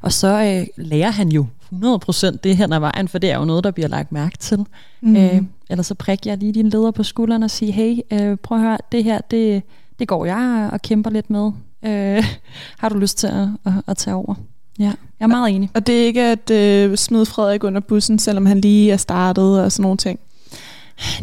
[0.00, 3.44] og så øh, lærer han jo 100% det hen ad vejen, for det er jo
[3.44, 4.66] noget, der bliver lagt mærke til.
[5.00, 5.16] Mm.
[5.16, 8.58] Øh, eller så prikker jeg lige din leder på skulderen og siger, hey, øh, prøv
[8.58, 9.62] at høre, det her, det,
[9.98, 11.52] det går jeg og kæmper lidt med.
[11.84, 12.24] Øh,
[12.80, 14.34] har du lyst til at, at, at tage over?
[14.78, 15.70] Ja, jeg er meget enig.
[15.74, 19.64] Og det er ikke at øh, smide Frederik under bussen, selvom han lige er startet
[19.64, 20.20] og sådan nogle ting?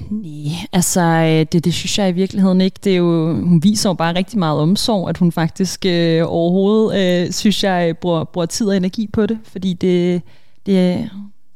[0.09, 2.79] Nej, altså øh, det, det synes jeg i virkeligheden ikke.
[2.83, 7.25] Det er jo, hun viser jo bare rigtig meget omsorg, at hun faktisk øh, overhovedet,
[7.25, 10.21] øh, synes jeg, øh, bruger, bruger tid og energi på det, fordi det,
[10.65, 11.09] det,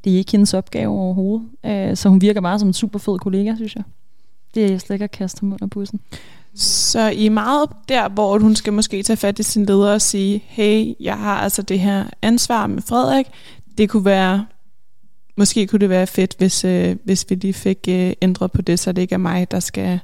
[0.04, 1.48] det er ikke hendes opgave overhovedet.
[1.66, 3.84] Øh, så hun virker bare som en super fed kollega, synes jeg.
[4.56, 6.00] Det er jeg slet ikke at kaste ham under bussen.
[6.56, 10.02] Så I er meget der, hvor hun skal måske tage fat i sin leder og
[10.02, 13.26] sige, hey, jeg har altså det her ansvar med Frederik.
[13.78, 14.46] Det kunne være,
[15.40, 18.80] måske kunne det være fedt, hvis, øh, hvis vi lige fik øh, ændret på det,
[18.80, 20.00] så det ikke er mig, der skal,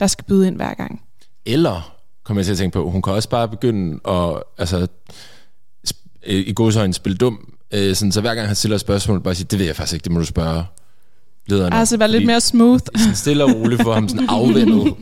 [0.00, 1.02] der skal byde ind hver gang.
[1.46, 4.86] Eller, kommer jeg til at tænke på, hun kan også bare begynde at, altså,
[6.26, 9.46] i godsøjne spille dum, øh, sådan, så hver gang han stiller et spørgsmål, bare sige,
[9.50, 10.64] det ved jeg faktisk ikke, det må du spørge
[11.46, 11.76] lederne.
[11.76, 12.84] Altså være lidt mere smooth.
[12.96, 14.94] Sådan stille og roligt for ham sådan afvendet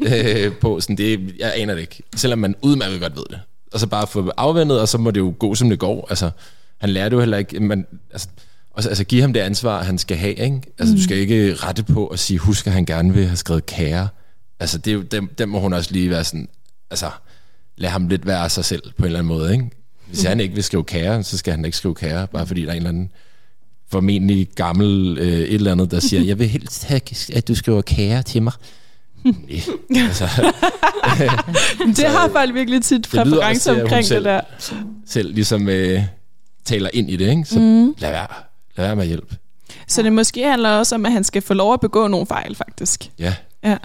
[0.47, 0.81] øh, på.
[0.81, 2.03] Sådan det, jeg aner det ikke.
[2.17, 3.41] Selvom man udmærket godt ved det.
[3.73, 6.07] Og så bare få afvendet, og så må det jo gå, som det går.
[6.11, 6.31] Altså,
[6.79, 7.61] han lærer det jo heller ikke.
[7.61, 8.29] Man, altså,
[8.75, 10.35] også, altså, give ham det ansvar, han skal have.
[10.35, 10.61] Ikke?
[10.79, 10.99] Altså, mm.
[10.99, 14.09] du skal ikke rette på og sige, husk at han gerne vil have skrevet kære.
[14.61, 16.49] Altså, det er jo, dem, dem må hun også lige være sådan,
[16.91, 17.11] altså,
[17.77, 19.53] lad ham lidt være sig selv på en eller anden måde.
[19.53, 19.71] Ikke?
[20.07, 20.29] Hvis mm.
[20.29, 22.73] han ikke vil skrive kære, så skal han ikke skrive kære, bare fordi der er
[22.73, 23.11] en eller anden
[23.91, 27.01] formentlig gammel øh, et eller andet, der siger, jeg vil helst have,
[27.37, 28.53] at du skriver kære til mig.
[29.97, 30.25] altså,
[31.97, 34.41] det har folk virkelig tit præference omkring selv, det der.
[35.07, 36.03] Selv ligesom øh,
[36.65, 37.45] taler ind i det, ikke?
[37.45, 37.95] så mm.
[37.99, 38.52] lad være.
[38.77, 39.35] Lad være med hjælp.
[39.87, 42.55] Så det måske handler også om, at han skal få lov at begå nogle fejl,
[42.55, 43.11] faktisk.
[43.19, 43.35] Ja.
[43.65, 43.77] Ja.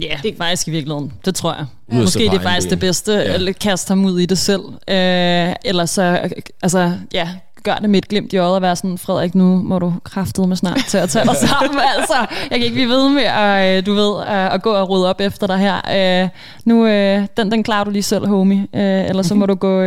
[0.00, 1.12] Ja, det er faktisk i virkeligheden.
[1.24, 1.66] Det tror jeg.
[1.92, 1.94] Ja.
[1.94, 3.48] Måske det er faktisk det bedste, ja.
[3.48, 4.62] at kaste ham ud i det selv.
[4.88, 6.30] Øh, eller så,
[6.62, 7.28] altså, ja,
[7.62, 10.46] gør det med et glimt i øjet og være sådan, Frederik, nu må du kraftede
[10.46, 11.80] med snart til at tage dig sammen.
[11.98, 12.14] altså,
[12.50, 15.20] jeg kan ikke blive ved med at, øh, du ved, at gå og rydde op
[15.20, 16.22] efter dig her.
[16.22, 16.28] Øh,
[16.64, 18.66] nu, øh, den, den klarer du lige selv, homie.
[18.72, 19.82] Eller så må du gå,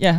[0.00, 0.16] ja,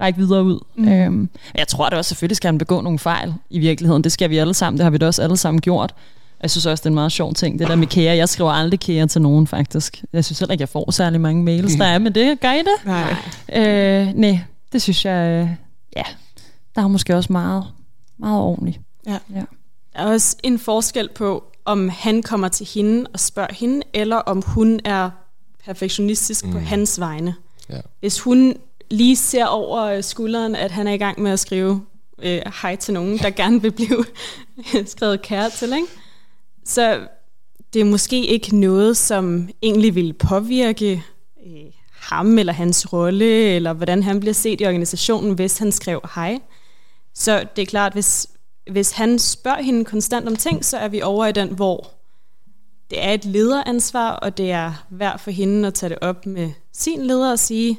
[0.00, 0.60] række videre ud.
[0.76, 0.88] Mm.
[0.88, 4.04] Øhm, jeg tror da også, selvfølgelig skal han begå nogle fejl i virkeligheden.
[4.04, 4.78] Det skal vi alle sammen.
[4.78, 5.94] Det har vi da også alle sammen gjort.
[6.42, 8.16] Jeg synes også, det er en meget sjov ting, det der med kære.
[8.16, 10.04] Jeg skriver aldrig kære til nogen, faktisk.
[10.12, 12.40] Jeg synes heller ikke, jeg får særlig mange mails, der er med det.
[12.40, 12.86] Gør I det?
[12.86, 13.14] Nej.
[13.52, 14.38] Øh, nej,
[14.72, 15.48] det synes jeg,
[15.96, 16.02] ja,
[16.74, 17.64] der er måske også meget,
[18.18, 18.80] meget ordentligt.
[19.06, 19.18] Ja.
[19.34, 19.42] ja.
[19.92, 24.16] Der er også en forskel på, om han kommer til hende og spørger hende, eller
[24.16, 25.10] om hun er
[25.64, 26.52] perfektionistisk mm.
[26.52, 27.34] på hans vegne.
[27.70, 27.80] Ja.
[28.00, 28.54] Hvis hun
[28.90, 31.86] lige ser over øh, skulderen, at han er i gang med at skrive
[32.22, 34.04] øh, hej til nogen, der gerne vil blive
[34.86, 35.86] skrevet kære til, ikke?
[36.64, 37.06] så
[37.72, 41.04] det er måske ikke noget, som egentlig vil påvirke
[41.46, 46.00] øh, ham eller hans rolle, eller hvordan han bliver set i organisationen, hvis han skrev
[46.14, 46.38] hej.
[47.14, 48.26] Så det er klart, hvis,
[48.70, 51.90] hvis han spørger hende konstant om ting, så er vi over i den, hvor
[52.90, 56.50] det er et lederansvar, og det er værd for hende at tage det op med
[56.72, 57.78] sin leder og sige,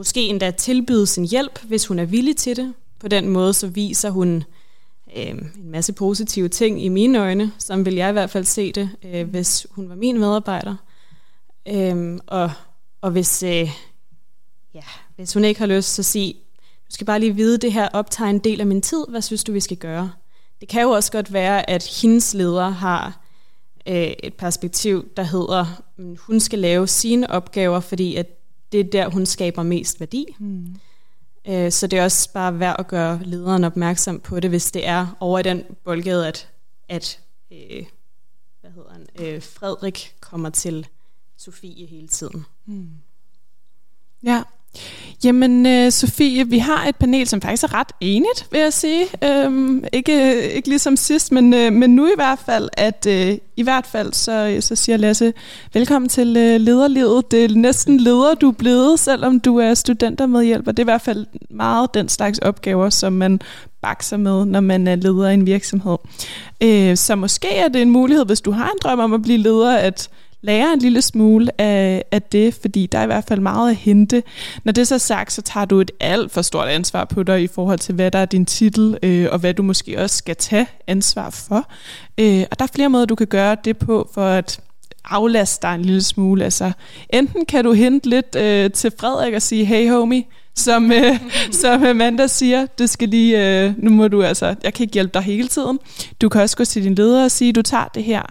[0.00, 2.74] måske endda tilbyde sin hjælp, hvis hun er villig til det.
[3.00, 4.44] På den måde så viser hun
[5.16, 8.72] øh, en masse positive ting i mine øjne, som vil jeg i hvert fald se
[8.72, 10.76] det, øh, hvis hun var min medarbejder.
[11.68, 12.50] Øh, og,
[13.00, 13.70] og hvis, øh,
[14.74, 14.82] ja,
[15.16, 16.32] hvis hun ikke har lyst, så sige,
[16.62, 19.04] du skal bare lige vide, det her optager en del af min tid.
[19.08, 20.12] Hvad synes du, vi skal gøre?
[20.60, 23.24] Det kan jo også godt være, at hendes leder har
[23.86, 25.82] øh, et perspektiv, der hedder,
[26.18, 28.39] hun skal lave sine opgaver, fordi at
[28.72, 30.26] det er der, hun skaber mest værdi.
[30.38, 30.76] Mm.
[31.48, 34.86] Øh, så det er også bare værd at gøre lederen opmærksom på det, hvis det
[34.86, 36.48] er over i den boldgade, at,
[36.88, 37.86] at øh,
[38.60, 40.86] hvad hedder han, øh, Frederik kommer til
[41.36, 42.44] Sofie hele tiden.
[42.66, 42.90] Mm.
[44.22, 44.42] Ja,
[45.24, 49.04] Jamen, øh, Sofie, vi har et panel, som faktisk er ret enigt, vil jeg sige.
[49.24, 53.62] Øhm, ikke, ikke ligesom sidst, men, øh, men nu i hvert fald, at øh, i
[53.62, 55.32] hvert fald, så, så siger Lasse,
[55.74, 57.30] velkommen til øh, lederlivet.
[57.30, 60.82] Det er næsten leder, du er blevet, selvom du er studenter med hjælp, og det
[60.82, 63.40] er i hvert fald meget den slags opgaver, som man
[63.82, 65.96] bakser med, når man er leder i en virksomhed.
[66.60, 69.38] Øh, så måske er det en mulighed, hvis du har en drøm om at blive
[69.38, 70.10] leder, at
[70.42, 73.76] lære en lille smule af, af det, fordi der er i hvert fald meget at
[73.76, 74.22] hente.
[74.64, 77.42] Når det så er sagt, så tager du et alt for stort ansvar på dig
[77.42, 80.36] i forhold til, hvad der er din titel, øh, og hvad du måske også skal
[80.36, 81.70] tage ansvar for.
[82.18, 84.60] Øh, og der er flere måder, du kan gøre det på, for at
[85.04, 86.44] aflaste dig en lille smule.
[86.44, 86.72] Altså,
[87.10, 90.24] enten kan du hente lidt øh, til Frederik og sige, hey homie,
[90.54, 91.20] som, øh,
[91.62, 95.14] som Amanda siger, det skal lige, øh, nu må du altså, jeg kan ikke hjælpe
[95.14, 95.78] dig hele tiden.
[96.20, 98.22] Du kan også gå til din leder og sige, du tager det her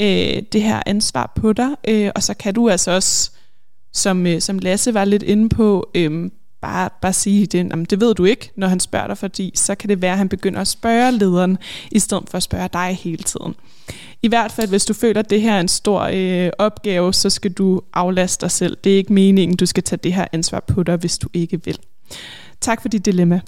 [0.00, 3.30] øh, det her ansvar på dig, øh, og så kan du altså også,
[3.92, 6.30] som, øh, som Lasse var lidt inde på, øh,
[6.60, 9.74] bare, bare sige, det, jamen, det ved du ikke, når han spørger dig, fordi så
[9.74, 11.58] kan det være, at han begynder at spørge lederen,
[11.90, 13.54] i stedet for at spørge dig hele tiden.
[14.22, 17.30] I hvert fald, hvis du føler, at det her er en stor øh, opgave, så
[17.30, 18.76] skal du aflaste dig selv.
[18.84, 21.64] Det er ikke meningen, du skal tage det her ansvar på dig, hvis du ikke
[21.64, 21.78] vil.
[22.60, 23.40] Tak for dit dilemma.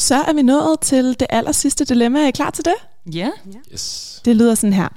[0.00, 2.20] Så er vi nået til det aller sidste dilemma.
[2.22, 2.74] Er I klar til det?
[3.14, 3.28] Ja.
[3.72, 4.20] Yes.
[4.24, 4.88] Det lyder sådan her.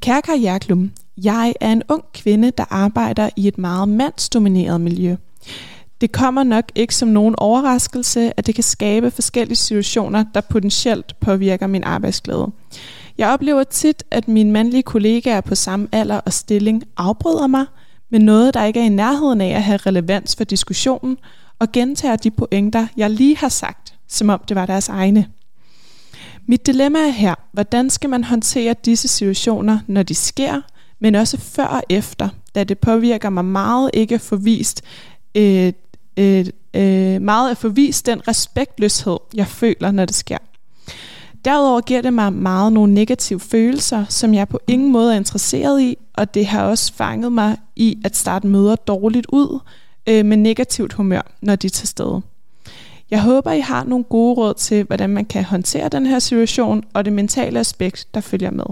[0.00, 5.16] Kære Karriereklubben, jeg er en ung kvinde, der arbejder i et meget mandsdomineret miljø.
[6.00, 11.20] Det kommer nok ikke som nogen overraskelse, at det kan skabe forskellige situationer, der potentielt
[11.20, 12.48] påvirker min arbejdsglæde.
[13.18, 17.66] Jeg oplever tit, at mine mandlige kollegaer på samme alder og stilling afbryder mig
[18.10, 21.16] med noget, der ikke er i nærheden af at have relevans for diskussionen,
[21.58, 25.26] og gentager de pointer, jeg lige har sagt, som om det var deres egne.
[26.46, 30.60] Mit dilemma er her, hvordan skal man håndtere disse situationer, når de sker,
[31.00, 34.82] men også før og efter, da det påvirker mig meget ikke at få vist,
[35.34, 35.72] øh,
[36.16, 40.38] øh, øh, meget at få vist den respektløshed, jeg føler, når det sker.
[41.44, 45.82] Derudover giver det mig meget nogle negative følelser, som jeg på ingen måde er interesseret
[45.82, 49.60] i, og det har også fanget mig i at starte møder dårligt ud
[50.06, 52.22] øh, med negativt humør, når de er til stede.
[53.12, 56.84] Jeg håber, I har nogle gode råd til, hvordan man kan håndtere den her situation
[56.94, 58.64] og det mentale aspekt, der følger med.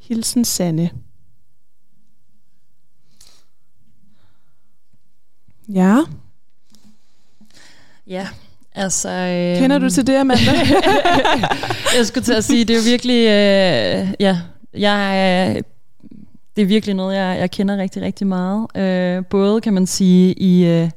[0.00, 0.90] Hilsen Sanne.
[5.68, 5.98] Ja,
[8.06, 8.28] Ja,
[8.74, 9.08] altså...
[9.08, 10.52] Øh, kender du til det, Amanda?
[11.98, 13.18] jeg skulle til at sige, det er virkelig...
[13.18, 14.40] Øh, ja,
[14.74, 15.62] jeg, øh,
[16.56, 18.76] det er virkelig noget, jeg, jeg kender rigtig, rigtig meget.
[18.76, 20.66] Øh, både, kan man sige, i...
[20.66, 20.90] Øh,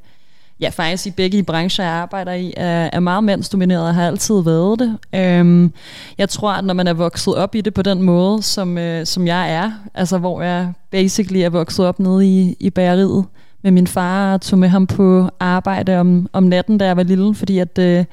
[0.60, 4.42] ja, faktisk i begge brancher, jeg arbejder i, er, er meget mandsdomineret og har altid
[4.42, 4.98] været det.
[5.14, 5.72] Øhm,
[6.18, 9.06] jeg tror, at når man er vokset op i det på den måde, som, øh,
[9.06, 13.24] som jeg er, altså hvor jeg basically er vokset op nede i, i bageriet
[13.62, 17.02] med min far og tog med ham på arbejde om, om natten, da jeg var
[17.02, 17.78] lille, fordi at...
[17.78, 18.04] Øh,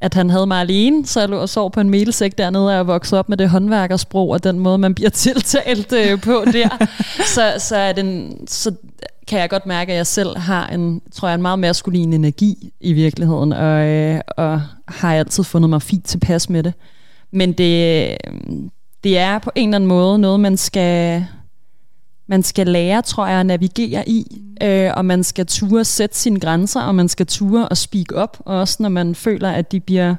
[0.00, 2.74] at han havde mig alene, så jeg lå og sov på en melsæk dernede, og
[2.74, 6.86] jeg voksede op med det håndværkersprog, og den måde, man bliver tiltalt øh, på der.
[7.34, 8.74] så, så, er den, så
[9.28, 12.72] kan jeg godt mærke, at jeg selv har en, tror jeg, en meget maskulin energi
[12.80, 16.72] i virkeligheden, og, øh, og har altid fundet mig fint tilpas med det.
[17.30, 18.40] Men det, øh,
[19.04, 21.26] det er på en eller anden måde noget, man skal,
[22.26, 26.40] man skal lære, tror jeg, at navigere i, øh, og man skal ture sætte sine
[26.40, 30.14] grænser, og man skal ture og speak up, også når man føler, at de bliver,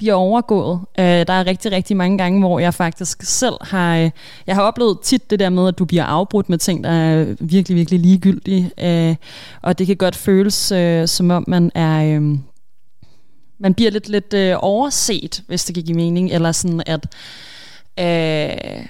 [0.00, 0.80] bliver overgået.
[0.98, 4.10] Øh, der er rigtig, rigtig mange gange, hvor jeg faktisk selv har, øh,
[4.46, 7.34] jeg har oplevet tit det der med, at du bliver afbrudt med ting, der er
[7.40, 9.16] virkelig, virkelig ligegyldige, øh,
[9.62, 12.04] og det kan godt føles, øh, som om man er...
[12.04, 12.38] Øh,
[13.58, 17.06] man bliver lidt, lidt øh, overset, hvis det kan give mening, eller sådan at...
[17.98, 18.84] Øh,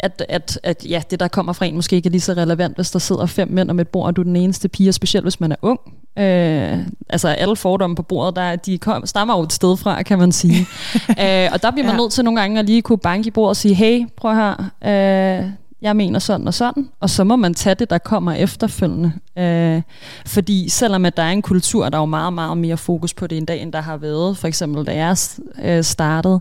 [0.00, 2.76] at, at, at ja, det, der kommer fra en, måske ikke er lige så relevant,
[2.76, 5.24] hvis der sidder fem mænd om et bord, og du er den eneste pige, specielt
[5.24, 5.80] hvis man er ung.
[6.18, 10.18] Øh, altså alle fordomme på bordet, der, de kom, stammer jo et sted fra, kan
[10.18, 10.60] man sige.
[11.24, 11.96] øh, og der bliver man ja.
[11.96, 14.70] nødt til nogle gange at lige kunne banke i bordet og sige, hey, prøv her,
[14.84, 15.50] øh,
[15.82, 19.12] jeg mener sådan og sådan, og så må man tage det, der kommer efterfølgende.
[19.38, 19.82] Øh,
[20.26, 23.26] fordi selvom at der er en kultur, der er jo meget, meget mere fokus på
[23.26, 25.16] det en dag, end der har været, for eksempel da jeg
[25.62, 26.40] øh, startede,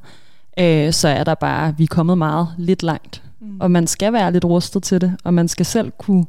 [0.60, 3.24] øh, så er der bare, vi er kommet meget lidt langt.
[3.42, 3.58] Mm.
[3.60, 6.26] Og man skal være lidt rustet til det, og man skal selv kunne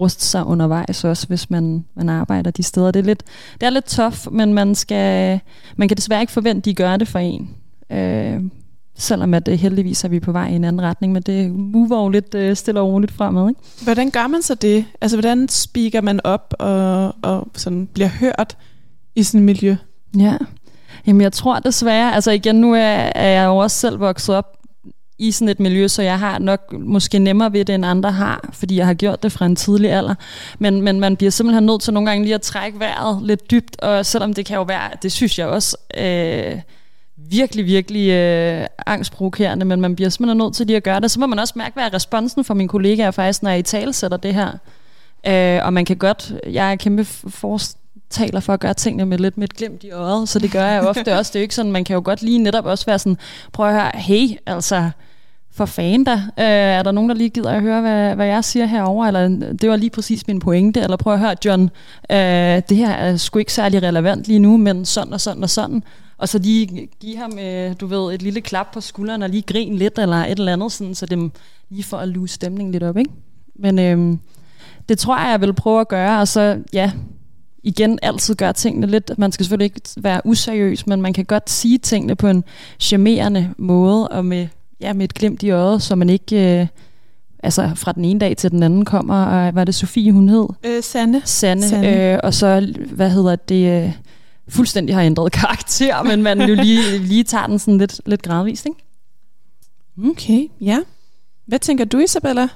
[0.00, 2.90] ruste sig undervejs også, hvis man, man arbejder de steder.
[2.90, 3.22] Det er lidt,
[3.60, 5.40] det er lidt tough, men man, skal,
[5.76, 7.50] man kan desværre ikke forvente, at de gør det for en.
[7.92, 8.40] Øh,
[8.98, 12.02] selvom at øh, heldigvis er vi på vej i en anden retning, men det mover
[12.02, 13.48] jo lidt øh, stille og roligt fremad.
[13.48, 13.60] Ikke?
[13.82, 14.84] Hvordan gør man så det?
[15.00, 18.56] Altså, hvordan speaker man op og, og sådan bliver hørt
[19.14, 19.76] i sådan et miljø?
[20.18, 20.36] Ja,
[21.06, 24.57] Jamen jeg tror desværre, altså igen nu er, er jeg jo også selv vokset op
[25.18, 28.50] i sådan et miljø, så jeg har nok måske nemmere ved det, end andre har,
[28.52, 30.14] fordi jeg har gjort det fra en tidlig alder.
[30.58, 33.80] Men, men man bliver simpelthen nødt til nogle gange lige at trække vejret lidt dybt,
[33.80, 36.60] og selvom det kan jo være, det synes jeg også, øh,
[37.30, 41.10] virkelig, virkelig øh, angstprovokerende, men man bliver simpelthen nødt til lige at gøre det.
[41.10, 43.62] Så må man også mærke, hvad er responsen fra mine kollegaer faktisk, når jeg i
[43.62, 44.52] tale sætter det her.
[45.26, 49.38] Øh, og man kan godt, jeg er kæmpe fortaler for at gøre tingene med lidt
[49.38, 51.30] med et glimt i øjet, så det gør jeg ofte også.
[51.30, 53.18] Det er jo ikke sådan, man kan jo godt lige netop også være sådan,
[53.52, 54.90] prøv at høre, hey, altså,
[55.58, 56.12] for fanden da.
[56.12, 59.24] Øh, er der nogen, der lige gider at høre, hvad, hvad jeg siger herover Eller
[59.24, 60.80] øh, det var lige præcis min pointe.
[60.80, 61.62] Eller prøv at høre, John,
[62.10, 65.50] øh, det her er sgu ikke særlig relevant lige nu, men sådan og sådan og
[65.50, 65.82] sådan.
[66.18, 69.42] Og så lige give ham, øh, du ved, et lille klap på skulderen og lige
[69.42, 71.32] grin lidt, eller et eller andet, sådan, så dem
[71.70, 73.10] lige får at luse stemningen lidt op, ikke?
[73.54, 74.18] Men øh,
[74.88, 76.92] det tror jeg, jeg vil prøve at gøre, og så, ja,
[77.62, 81.50] igen altid gøre tingene lidt, man skal selvfølgelig ikke være useriøs, men man kan godt
[81.50, 82.44] sige tingene på en
[82.80, 84.46] charmerende måde, og med,
[84.80, 86.60] ja, med et glimt i øjet, så man ikke...
[86.60, 86.66] Øh,
[87.42, 90.48] altså fra den ene dag til den anden kommer, og var det Sofie, hun hed?
[90.64, 91.22] Øh, Sande.
[91.24, 91.88] Sande, Sande.
[91.88, 93.92] Øh, og så, hvad hedder det, øh,
[94.48, 98.66] fuldstændig har ændret karakter, men man jo lige, lige tager den sådan lidt, lidt gradvist,
[98.66, 98.78] ikke?
[100.10, 100.78] Okay, ja.
[101.46, 102.48] Hvad tænker du, Isabella?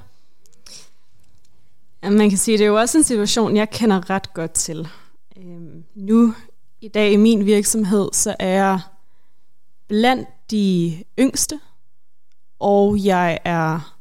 [2.03, 4.87] Ja, man kan sige, det er jo også en situation, jeg kender ret godt til.
[5.37, 6.33] Øhm, nu
[6.81, 8.79] i dag i min virksomhed, så er jeg
[9.87, 11.59] blandt de yngste,
[12.63, 13.95] og jeg er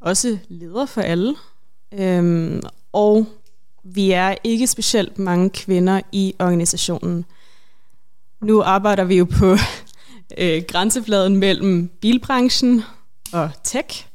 [0.00, 1.36] også leder for alle.
[1.92, 3.26] Øhm, og
[3.84, 7.24] vi er ikke specielt mange kvinder i organisationen.
[8.40, 9.56] Nu arbejder vi jo på
[10.38, 12.82] øh, grænsefladen mellem bilbranchen
[13.32, 14.06] og tech,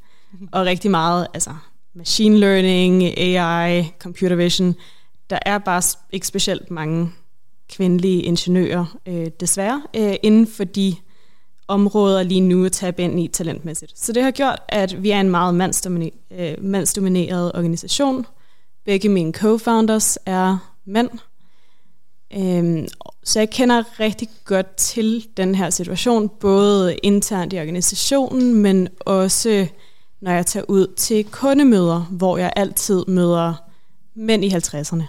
[0.51, 1.53] og rigtig meget altså
[1.93, 4.75] machine learning, AI, computer vision.
[5.29, 5.81] Der er bare
[6.11, 7.11] ikke specielt mange
[7.69, 10.95] kvindelige ingeniører, øh, desværre, øh, inden for de
[11.69, 13.99] områder lige nu at tabe ind i talentmæssigt.
[13.99, 18.25] Så det har gjort, at vi er en meget mandsdomineret, øh, mandsdomineret organisation.
[18.85, 21.09] Begge mine co-founders er mænd.
[22.33, 22.87] Øhm,
[23.23, 29.67] så jeg kender rigtig godt til den her situation, både internt i organisationen, men også
[30.21, 33.53] når jeg tager ud til kundemøder, hvor jeg altid møder
[34.15, 35.03] mænd i 50'erne.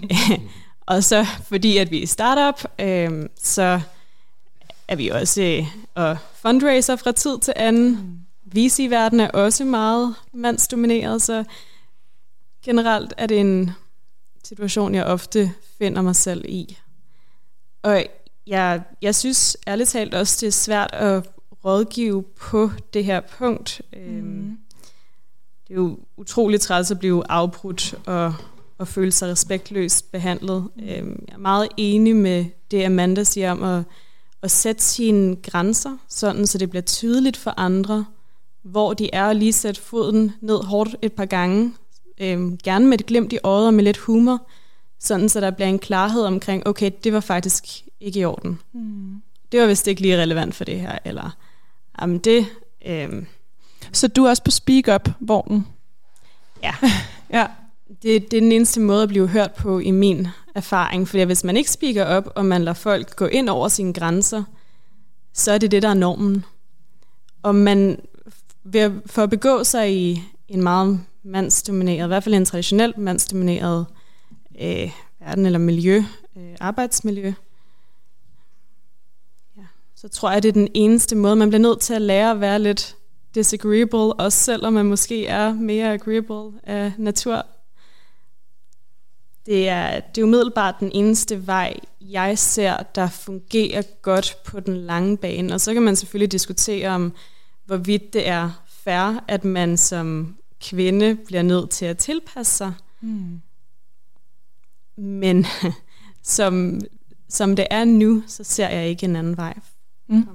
[0.86, 3.80] og så fordi at vi er startup, øh, så
[4.90, 8.20] er vi også øh, og fundraiser fra tid til anden.
[8.44, 11.44] VC-verdenen er også meget mandsdomineret, så
[12.64, 13.70] generelt er det en
[14.44, 16.78] situation, jeg ofte finder mig selv i.
[17.82, 18.04] Og
[18.46, 21.30] jeg, jeg synes ærligt talt også, det er svært at
[21.64, 23.82] rådgive på det her punkt.
[23.92, 24.58] Mm.
[25.68, 28.34] Det er jo utroligt træls at blive afbrudt og,
[28.78, 30.68] og føle sig respektløst behandlet.
[30.76, 30.86] Mm.
[30.86, 33.84] Jeg er meget enig med det, Amanda siger om at,
[34.42, 38.04] at sætte sine grænser, sådan så det bliver tydeligt for andre,
[38.62, 41.74] hvor de er, og lige sætte foden ned hårdt et par gange.
[42.20, 44.48] Øhm, gerne med et glimt i øjet og med lidt humor,
[44.98, 48.60] sådan så der bliver en klarhed omkring, okay, det var faktisk ikke i orden.
[48.72, 49.22] Mm.
[49.52, 51.30] Det var vist ikke lige relevant for det her, eller
[52.00, 52.46] Jamen det...
[52.86, 53.22] Øh...
[53.92, 55.66] Så du er også på Speak Up-vognen?
[56.62, 56.74] Ja.
[57.38, 57.46] ja.
[58.02, 61.08] Det, det er den eneste måde at blive hørt på i min erfaring.
[61.08, 64.44] For hvis man ikke speaker op, og man lader folk gå ind over sine grænser,
[65.32, 66.44] så er det det, der er normen.
[67.42, 68.00] Og man,
[68.64, 73.86] ved, for at begå sig i en meget mandsdomineret, i hvert fald en traditionelt mandsdomineret
[74.60, 74.90] øh,
[75.20, 76.02] verden eller miljø,
[76.36, 77.32] øh, arbejdsmiljø,
[80.00, 81.36] så tror jeg, det er den eneste måde.
[81.36, 82.96] Man bliver nødt til at lære at være lidt
[83.34, 87.46] disagreeable, også selvom man måske er mere agreeable af natur.
[89.46, 94.76] Det er, det er umiddelbart den eneste vej, jeg ser, der fungerer godt på den
[94.76, 95.54] lange bane.
[95.54, 97.12] Og så kan man selvfølgelig diskutere om,
[97.66, 102.72] hvorvidt det er fair, at man som kvinde bliver nødt til at tilpasse sig.
[103.00, 103.40] Mm.
[104.96, 105.46] Men
[106.22, 106.80] som,
[107.28, 109.54] som det er nu, så ser jeg ikke en anden vej
[110.10, 110.28] Mm.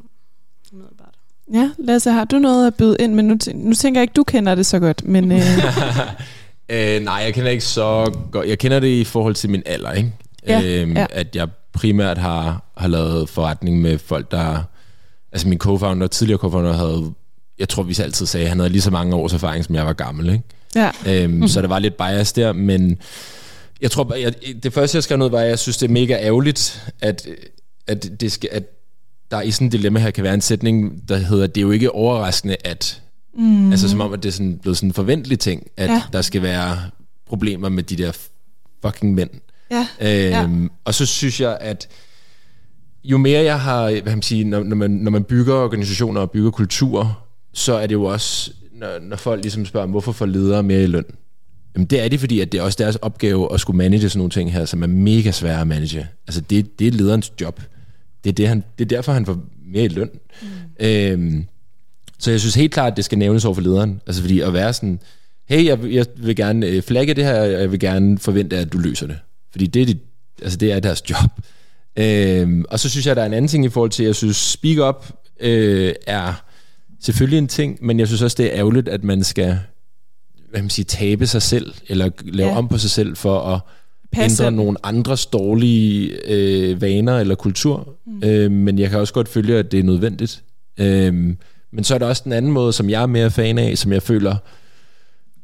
[1.54, 3.24] Ja, Lasse, har du noget at byde ind med?
[3.24, 5.32] Nu, nu tænker jeg ikke, du kender det så godt, men...
[5.32, 5.40] Øh...
[6.70, 8.48] øh, nej, jeg kender ikke så godt.
[8.48, 10.14] Jeg kender det i forhold til min alder, ikke?
[10.48, 11.06] Ja, øhm, ja.
[11.10, 14.64] At jeg primært har, har lavet forretning med folk, der...
[15.32, 17.14] Altså min co-founder, tidligere co-founder, havde...
[17.60, 19.86] Jeg tror, vi altid sagde, at han havde lige så mange års erfaring, som jeg
[19.86, 20.44] var gammel, ikke?
[20.76, 20.92] Ja.
[21.08, 21.48] Øhm, mm.
[21.48, 22.98] Så der var lidt bias der, men...
[23.82, 26.14] Jeg tror, jeg, det første, jeg skrev ned, var, at jeg synes, det er mega
[26.14, 27.28] ærgerligt, at,
[27.88, 28.64] at, det skal, at
[29.32, 31.72] der i sådan et dilemma her kan være en sætning, der hedder, det er jo
[31.72, 33.02] ikke overraskende, at...
[33.36, 33.72] Mm.
[33.72, 36.02] Altså som om, at det er sådan, blevet sådan en forventelig ting, at ja.
[36.14, 36.78] der skal være
[37.26, 38.12] problemer med de der
[38.86, 39.30] fucking mænd.
[39.72, 39.88] Ja.
[40.02, 40.68] Øhm, ja.
[40.86, 41.88] Og så synes jeg, at
[43.04, 46.32] jo mere jeg har, hvad man sige, når, når, man, når man bygger organisationer og
[46.32, 47.20] bygger kultur,
[47.54, 50.88] så er det jo også, når, når folk ligesom spørger, hvorfor får ledere mere i
[50.88, 51.06] løn?
[51.76, 54.20] Jamen det er det, fordi at det er også deres opgave at skulle manage sådan
[54.20, 56.08] nogle ting her, som er mega svære at manage.
[56.28, 57.62] Altså det, det er lederens job.
[58.24, 60.10] Det er, det, han, det er derfor, han får mere i løn.
[60.42, 60.48] Mm.
[60.80, 61.46] Øhm,
[62.20, 64.02] så jeg synes helt klart, at det skal nævnes over for lederen.
[64.08, 65.00] Altså fordi at være sådan,
[65.50, 68.74] hey, jeg, jeg vil gerne øh, flagge det her, og jeg vil gerne forvente, at
[68.74, 69.18] du løser det.
[69.52, 70.00] Fordi det er, det,
[70.42, 71.32] altså det er deres job.
[71.98, 74.16] Øhm, og så synes jeg, at der er en anden ting i forhold til, jeg
[74.16, 75.06] synes, speak up
[75.40, 76.44] øh, er
[77.02, 79.60] selvfølgelig en ting, men jeg synes også, det er ærgerligt, at man skal
[80.56, 82.58] hvad man siger, tabe sig selv, eller lave ja.
[82.58, 83.60] om på sig selv for at
[84.12, 84.44] Passe.
[84.44, 87.98] ændre nogle andres dårlige øh, vaner eller kultur.
[88.06, 88.24] Mm.
[88.24, 90.44] Øh, men jeg kan også godt følge, at det er nødvendigt.
[90.80, 91.36] Øh,
[91.76, 93.94] men så er der også den anden måde, som jeg er mere fan af, som
[93.94, 94.36] jeg føler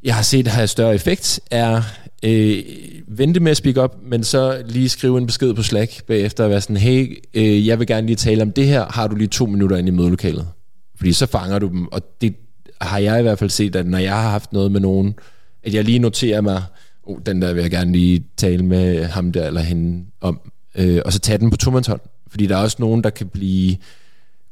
[0.02, 1.82] jeg har set have større effekt, er
[2.22, 2.62] øh,
[3.08, 6.50] vente med at speak up, men så lige skrive en besked på Slack bagefter og
[6.50, 9.28] være sådan, hey, øh, jeg vil gerne lige tale om det her, har du lige
[9.28, 10.48] to minutter ind i mødelokalet?
[10.96, 12.34] Fordi så fanger du dem, og det
[12.80, 15.14] har jeg i hvert fald set, at når jeg har haft noget med nogen,
[15.62, 16.62] at jeg lige noterer mig,
[17.02, 20.40] oh, den der vil jeg gerne lige tale med ham der eller hende om,
[20.74, 22.00] øh, og så tage den på tomandshånd.
[22.28, 23.76] Fordi der er også nogen, der kan blive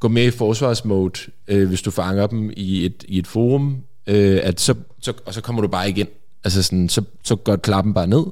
[0.00, 3.76] gå med i forsvarsmode, øh, hvis du fanger dem i et, i et forum,
[4.06, 6.06] øh, at så, så, og så kommer du bare igen.
[6.44, 8.24] Altså sådan, så, så går klappen bare ned,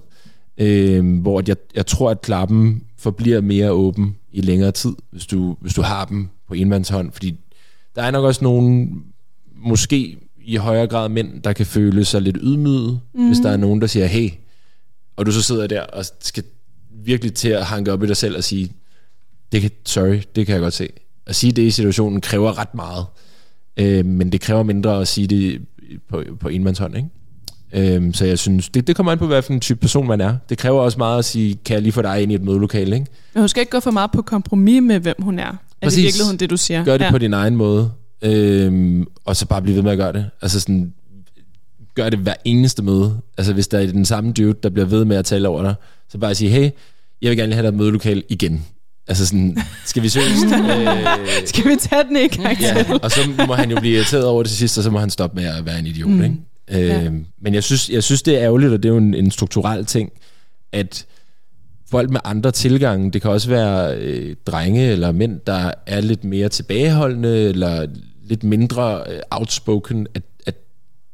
[0.58, 5.56] øh, hvor jeg, jeg tror, at klappen forbliver mere åben i længere tid, hvis du,
[5.60, 7.34] hvis du har dem på enmandshånd, fordi
[7.96, 9.02] der er nok også nogen,
[9.56, 13.26] måske i højere grad mænd, der kan føle sig lidt ydmyget, mm.
[13.26, 14.30] hvis der er nogen, der siger, hey,
[15.16, 16.44] og du så sidder der og skal
[17.04, 18.72] virkelig til at hanke op i dig selv og sige,
[19.52, 20.88] det kan, sorry, det kan jeg godt se.
[21.28, 23.06] At sige det i situationen kræver ret meget,
[23.76, 25.60] øh, men det kræver mindre at sige det
[26.08, 27.08] på, på enmandshånd, ikke?
[27.72, 30.20] Øhm, så jeg synes, det, det kommer an på, hvad for en type person man
[30.20, 30.36] er.
[30.48, 32.96] Det kræver også meget at sige, kan jeg lige få dig ind i et mødelokale,
[32.96, 33.06] ikke?
[33.34, 35.56] Men hun skal ikke gå for meget på kompromis med, hvem hun er.
[35.82, 35.98] Præcis.
[35.98, 36.84] Er det virkelig det, du siger?
[36.84, 37.10] Gør det ja.
[37.10, 37.90] på din egen måde,
[38.22, 40.26] øhm, og så bare blive ved med at gøre det.
[40.42, 40.92] Altså sådan,
[41.94, 43.20] gør det hver eneste møde.
[43.38, 45.74] Altså hvis der er den samme dude, der bliver ved med at tale over dig,
[46.08, 46.70] så bare sige, hey,
[47.22, 48.66] jeg vil gerne have dig mødelokale igen.
[49.08, 50.44] Altså sådan, skal vi seriøst?
[50.54, 52.42] øh, skal vi tage den ikke?
[52.60, 54.98] Ja, og så må han jo blive irriteret over det til sidst, og så må
[54.98, 56.22] han stoppe med at være en idiot, mm.
[56.22, 56.36] ikke?
[56.70, 57.10] Øh, ja.
[57.40, 59.84] Men jeg synes, jeg synes, det er ærgerligt, og det er jo en, en strukturel
[59.86, 60.12] ting,
[60.72, 61.06] at
[61.90, 66.24] folk med andre tilgange, det kan også være øh, drenge eller mænd, der er lidt
[66.24, 67.86] mere tilbageholdende, eller
[68.24, 70.54] lidt mindre øh, outspoken, at, at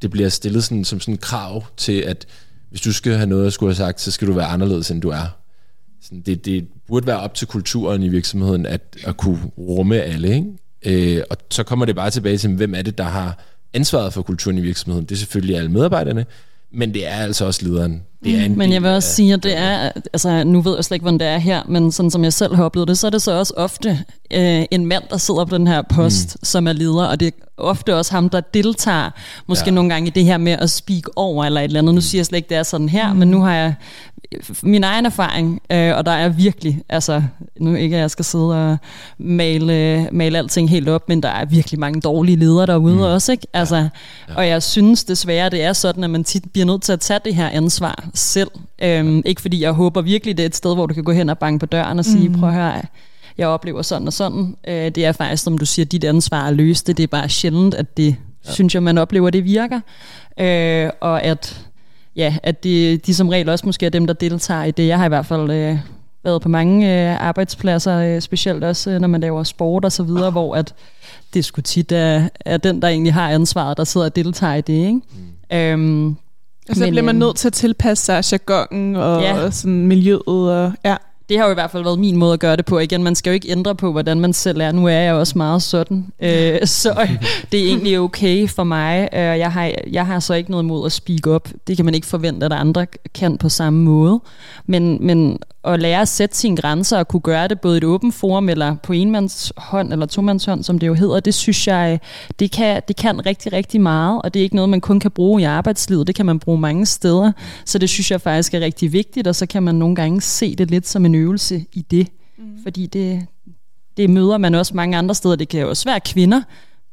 [0.03, 2.27] det bliver stillet sådan, som sådan en krav til, at
[2.71, 5.03] hvis du skal have noget at skulle have sagt, så skal du være anderledes, end
[5.03, 5.37] du er.
[6.05, 10.35] Sådan, det, det burde være op til kulturen i virksomheden, at, at kunne rumme alle,
[10.35, 11.17] ikke?
[11.17, 13.39] Øh, og så kommer det bare tilbage til, hvem er det, der har
[13.75, 15.05] ansvaret for kulturen i virksomheden.
[15.05, 16.27] Det er selvfølgelig alle medarbejderne,
[16.73, 18.03] men det er altså også lederen.
[18.25, 20.75] Det er en men jeg vil også af, sige, at det er, altså nu ved
[20.75, 22.99] jeg slet ikke, hvordan det er her, men sådan som jeg selv har oplevet det,
[22.99, 23.99] så er det så også ofte
[24.31, 26.45] øh, en mand, der sidder på den her post, mm.
[26.45, 29.11] som er leder, og det er ofte også ham, der deltager,
[29.47, 29.71] måske ja.
[29.71, 31.95] nogle gange i det her med at speak over eller et eller andet.
[31.95, 33.19] Nu siger jeg slet ikke, det er sådan her, mm.
[33.19, 33.75] men nu har jeg
[34.63, 37.23] min egen erfaring, øh, og der er virkelig, altså
[37.61, 38.77] nu ikke at jeg skal sidde og
[39.19, 43.01] male, male alting helt op, men der er virkelig mange dårlige ledere derude mm.
[43.01, 43.47] også, ikke?
[43.53, 43.89] Altså, ja.
[44.29, 44.35] Ja.
[44.37, 47.21] Og jeg synes desværre, det er sådan, at man tit bliver nødt til at tage
[47.25, 48.51] det her ansvar selv.
[48.83, 51.29] Øhm, ikke fordi jeg håber virkelig, det er et sted, hvor du kan gå hen
[51.29, 52.39] og banke på døren og sige, mm.
[52.39, 52.83] prøv at høre,
[53.39, 54.57] jeg oplever sådan og sådan.
[54.69, 56.97] Øh, det er faktisk, som du siger, dit ansvar at løse det.
[56.97, 58.17] Det er bare sjældent, at det,
[58.47, 58.53] ja.
[58.53, 59.81] synes jeg, man oplever, det virker.
[60.41, 61.67] Øh, og at
[62.17, 64.87] ja, at de, de som regel også måske er dem, der deltager i det.
[64.87, 65.79] Jeg har i hvert fald øh,
[66.25, 70.03] været på mange øh, arbejdspladser, øh, specielt også øh, når man laver sport og så
[70.03, 70.75] videre, hvor at
[71.35, 74.61] det skulle tit er, er den, der egentlig har ansvaret, der sidder og deltager i
[74.61, 74.73] det.
[74.73, 75.01] Ikke?
[75.51, 75.57] Mm.
[75.57, 76.17] Øhm,
[76.69, 79.45] og så men, bliver man nødt til at tilpasse sig jargonen og, ja.
[79.45, 80.23] og sådan miljøet.
[80.27, 80.97] Og, ja
[81.29, 82.79] det har jo i hvert fald været min måde at gøre det på.
[82.79, 84.73] Igen, man skal jo ikke ændre på, hvordan man selv er.
[84.73, 86.07] Nu er jeg også meget sådan.
[86.21, 87.09] Øh, så
[87.53, 89.09] det er egentlig okay for mig.
[89.13, 91.49] Øh, jeg, har, jeg har så ikke noget imod at speak up.
[91.67, 94.21] Det kan man ikke forvente, at andre kan på samme måde.
[94.67, 97.85] Men, men at lære at sætte sine grænser og kunne gøre det både i et
[97.85, 101.67] åbent forum eller på enmands hånd eller tomands hånd, som det jo hedder, det synes
[101.67, 102.01] jeg,
[102.39, 105.11] det kan, det kan rigtig, rigtig meget, og det er ikke noget, man kun kan
[105.11, 107.33] bruge i arbejdslivet, det kan man bruge mange steder,
[107.65, 110.57] så det synes jeg faktisk er rigtig vigtigt, og så kan man nogle gange se
[110.57, 112.09] det lidt som en øvelse i det,
[112.39, 112.63] mm.
[112.63, 113.27] fordi det,
[113.97, 116.43] det møder man også mange andre steder, det kan jo også være kvinder,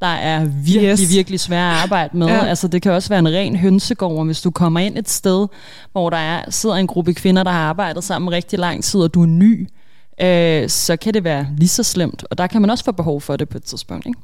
[0.01, 1.13] der er virkelig, yes.
[1.13, 2.27] virkelig svære at arbejde med.
[2.27, 2.45] Ja.
[2.45, 5.47] Altså, det kan også være en ren hønsegård, hvis du kommer ind et sted,
[5.91, 9.13] hvor der er, sidder en gruppe kvinder, der har arbejdet sammen rigtig lang tid, og
[9.13, 9.67] du er ny,
[10.21, 12.23] øh, så kan det være lige så slemt.
[12.29, 14.05] Og der kan man også få behov for det på et tidspunkt.
[14.05, 14.19] Ikke?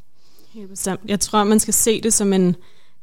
[0.53, 0.99] Helt bestemt.
[1.07, 2.55] Jeg tror, man skal se det som en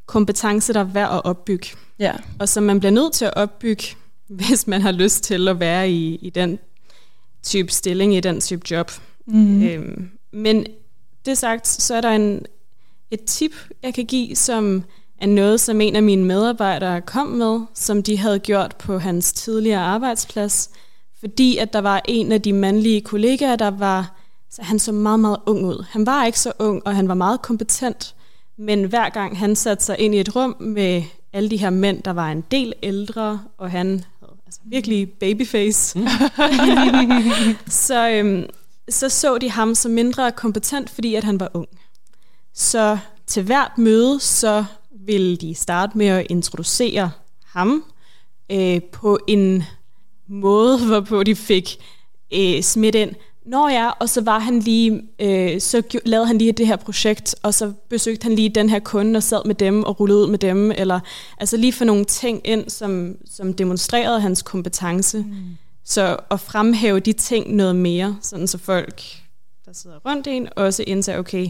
[0.07, 1.69] kompetence, der er værd at opbygge.
[1.99, 2.13] Ja.
[2.39, 3.85] Og som man bliver nødt til at opbygge,
[4.29, 6.59] hvis man har lyst til at være i, i den
[7.45, 8.91] type stilling, i den type job.
[9.27, 9.63] Mm-hmm.
[9.63, 10.67] Øhm, men
[11.27, 12.47] det sagt, så er der en,
[13.11, 14.85] et tip, jeg kan give, som
[15.21, 19.33] er noget, som en af mine medarbejdere kom med, som de havde gjort på hans
[19.33, 20.71] tidligere arbejdsplads,
[21.21, 24.21] fordi at der var en af de mandlige kollegaer, der var,
[24.51, 25.85] så han så meget, meget ung ud.
[25.91, 28.15] Han var ikke så ung, og han var meget kompetent,
[28.59, 32.03] men hver gang han satte sig ind i et rum med alle de her mænd,
[32.03, 34.05] der var en del ældre, og han
[34.55, 36.07] altså virkelig babyface, mm.
[37.69, 38.47] så, øhm,
[38.89, 41.69] så så de ham som mindre kompetent, fordi at han var ung.
[42.55, 44.65] Så til hvert møde, så
[45.07, 47.11] vil de starte med at introducere
[47.47, 47.85] ham
[48.53, 49.65] øh, på en
[50.29, 51.77] måde, hvorpå de fik
[52.33, 53.15] øh, smidt ind,
[53.45, 57.35] Nå ja, og så var han lige, øh, så lavede han lige det her projekt,
[57.43, 60.27] og så besøgte han lige den her kunde og sad med dem og rullede ud
[60.27, 61.01] med dem, eller
[61.39, 65.19] altså lige for nogle ting ind, som, som demonstrerede hans kompetence.
[65.19, 65.35] Mm.
[65.85, 69.03] Så at fremhæve de ting noget mere, sådan så folk,
[69.67, 71.49] der sidder rundt en, også indser, okay,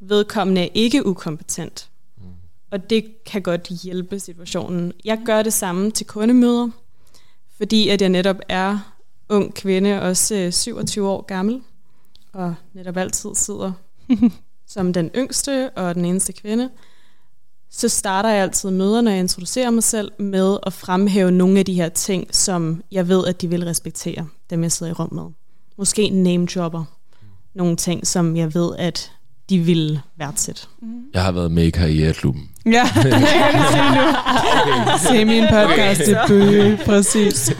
[0.00, 1.88] vedkommende er ikke ukompetent.
[2.16, 2.22] Mm.
[2.70, 4.92] Og det kan godt hjælpe situationen.
[5.04, 6.68] Jeg gør det samme til kundemøder,
[7.56, 8.91] fordi at jeg netop er
[9.32, 11.62] ung kvinde, også 27 år gammel,
[12.32, 13.72] og netop altid sidder
[14.66, 16.70] som den yngste og den eneste kvinde,
[17.70, 21.64] så starter jeg altid møder, når jeg introducerer mig selv, med at fremhæve nogle af
[21.64, 25.08] de her ting, som jeg ved, at de vil respektere, dem jeg sidder i rum
[25.12, 25.24] med.
[25.78, 26.84] Måske name dropper.
[27.54, 29.12] Nogle ting, som jeg ved, at
[29.50, 30.62] de vil værdsætte.
[31.14, 32.48] Jeg har været med i karriereklubben.
[32.66, 34.02] Ja, det kan jeg se nu.
[35.06, 35.18] Okay.
[35.18, 37.52] Se min podcast, det bøge, præcis.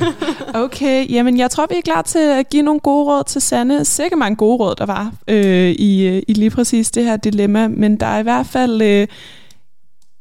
[0.54, 3.84] Okay, jamen jeg tror, vi er klar til at give nogle gode råd til Sanne.
[3.84, 7.68] Sikkert mange gode råd, der var øh, i, øh, i lige præcis det her dilemma,
[7.68, 9.06] men der er i hvert fald øh,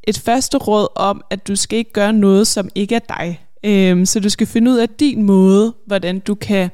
[0.04, 3.42] et første råd om, at du skal ikke gøre noget, som ikke er dig.
[3.66, 6.70] Øh, så du skal finde ud af din måde, hvordan du kan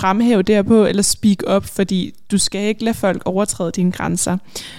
[0.00, 3.92] fremhæve det her på, eller speak up, fordi du skal ikke lade folk overtræde dine
[3.92, 4.38] grænser.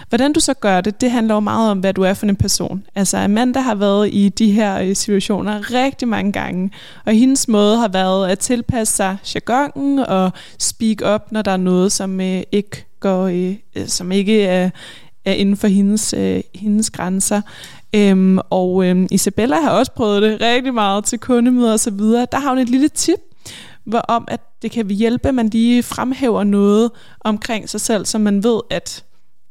[0.09, 2.35] Hvordan du så gør det, det handler jo meget om, hvad du er for en
[2.35, 2.83] person.
[2.95, 6.71] Altså Amanda har været i de her øh, situationer rigtig mange gange,
[7.05, 11.57] og hendes måde har været at tilpasse sig jargonen og speak up, når der er
[11.57, 14.69] noget, som øh, ikke går, øh, øh, som ikke er,
[15.25, 17.41] er inden for hendes, øh, hendes grænser.
[17.95, 22.27] Øhm, og øhm, Isabella har også prøvet det rigtig meget til kundemøder og så videre.
[22.31, 23.19] Der har hun et lille tip,
[23.83, 28.17] hvor om at det kan hjælpe, at man lige fremhæver noget omkring sig selv, så
[28.17, 29.03] man ved, at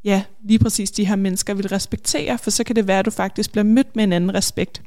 [0.05, 3.11] ja, lige præcis de her mennesker vil respektere, for så kan det være, at du
[3.11, 4.83] faktisk bliver mødt med en anden respekt.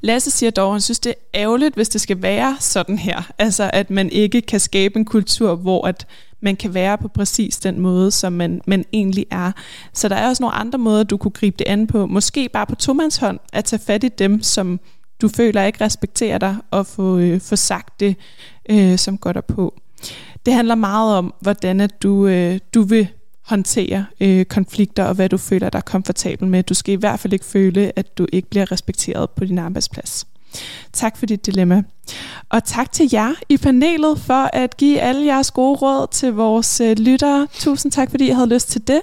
[0.00, 3.22] Lasse siger dog, at han synes, det er ærgerligt, hvis det skal være sådan her.
[3.38, 6.06] Altså, at man ikke kan skabe en kultur, hvor at
[6.40, 9.52] man kan være på præcis den måde, som man, man egentlig er.
[9.92, 12.06] Så der er også nogle andre måder, du kunne gribe det an på.
[12.06, 14.80] Måske bare på tomandshånd, at tage fat i dem, som
[15.22, 18.16] du føler ikke respekterer dig, og få, øh, få sagt det,
[18.70, 19.74] øh, som går dig på.
[20.46, 23.08] Det handler meget om, hvordan at du, øh, du vil
[23.46, 26.62] håndtere øh, konflikter, og hvad du føler dig komfortabel med.
[26.62, 30.26] Du skal i hvert fald ikke føle, at du ikke bliver respekteret på din arbejdsplads.
[30.92, 31.82] Tak for dit dilemma.
[32.48, 36.80] Og tak til jer i panelet for at give alle jeres gode råd til vores
[36.80, 37.46] øh, lyttere.
[37.52, 39.00] Tusind tak, fordi I havde lyst til det.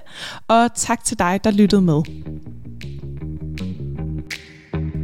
[0.48, 2.02] Og tak til dig, der lyttede med.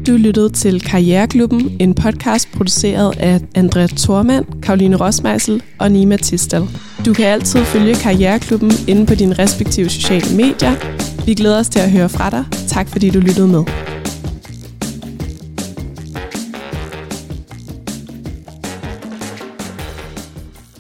[0.08, 6.62] Du lyttede til Karriereklubben, en podcast produceret af Andrea Thormand, Karoline Rosmeisel og Nima Tistel.
[7.06, 10.72] Du kan altid følge Karriereklubben inde på dine respektive sociale medier.
[11.26, 12.46] Vi glæder os til at høre fra dig.
[12.68, 13.64] Tak fordi du lyttede med.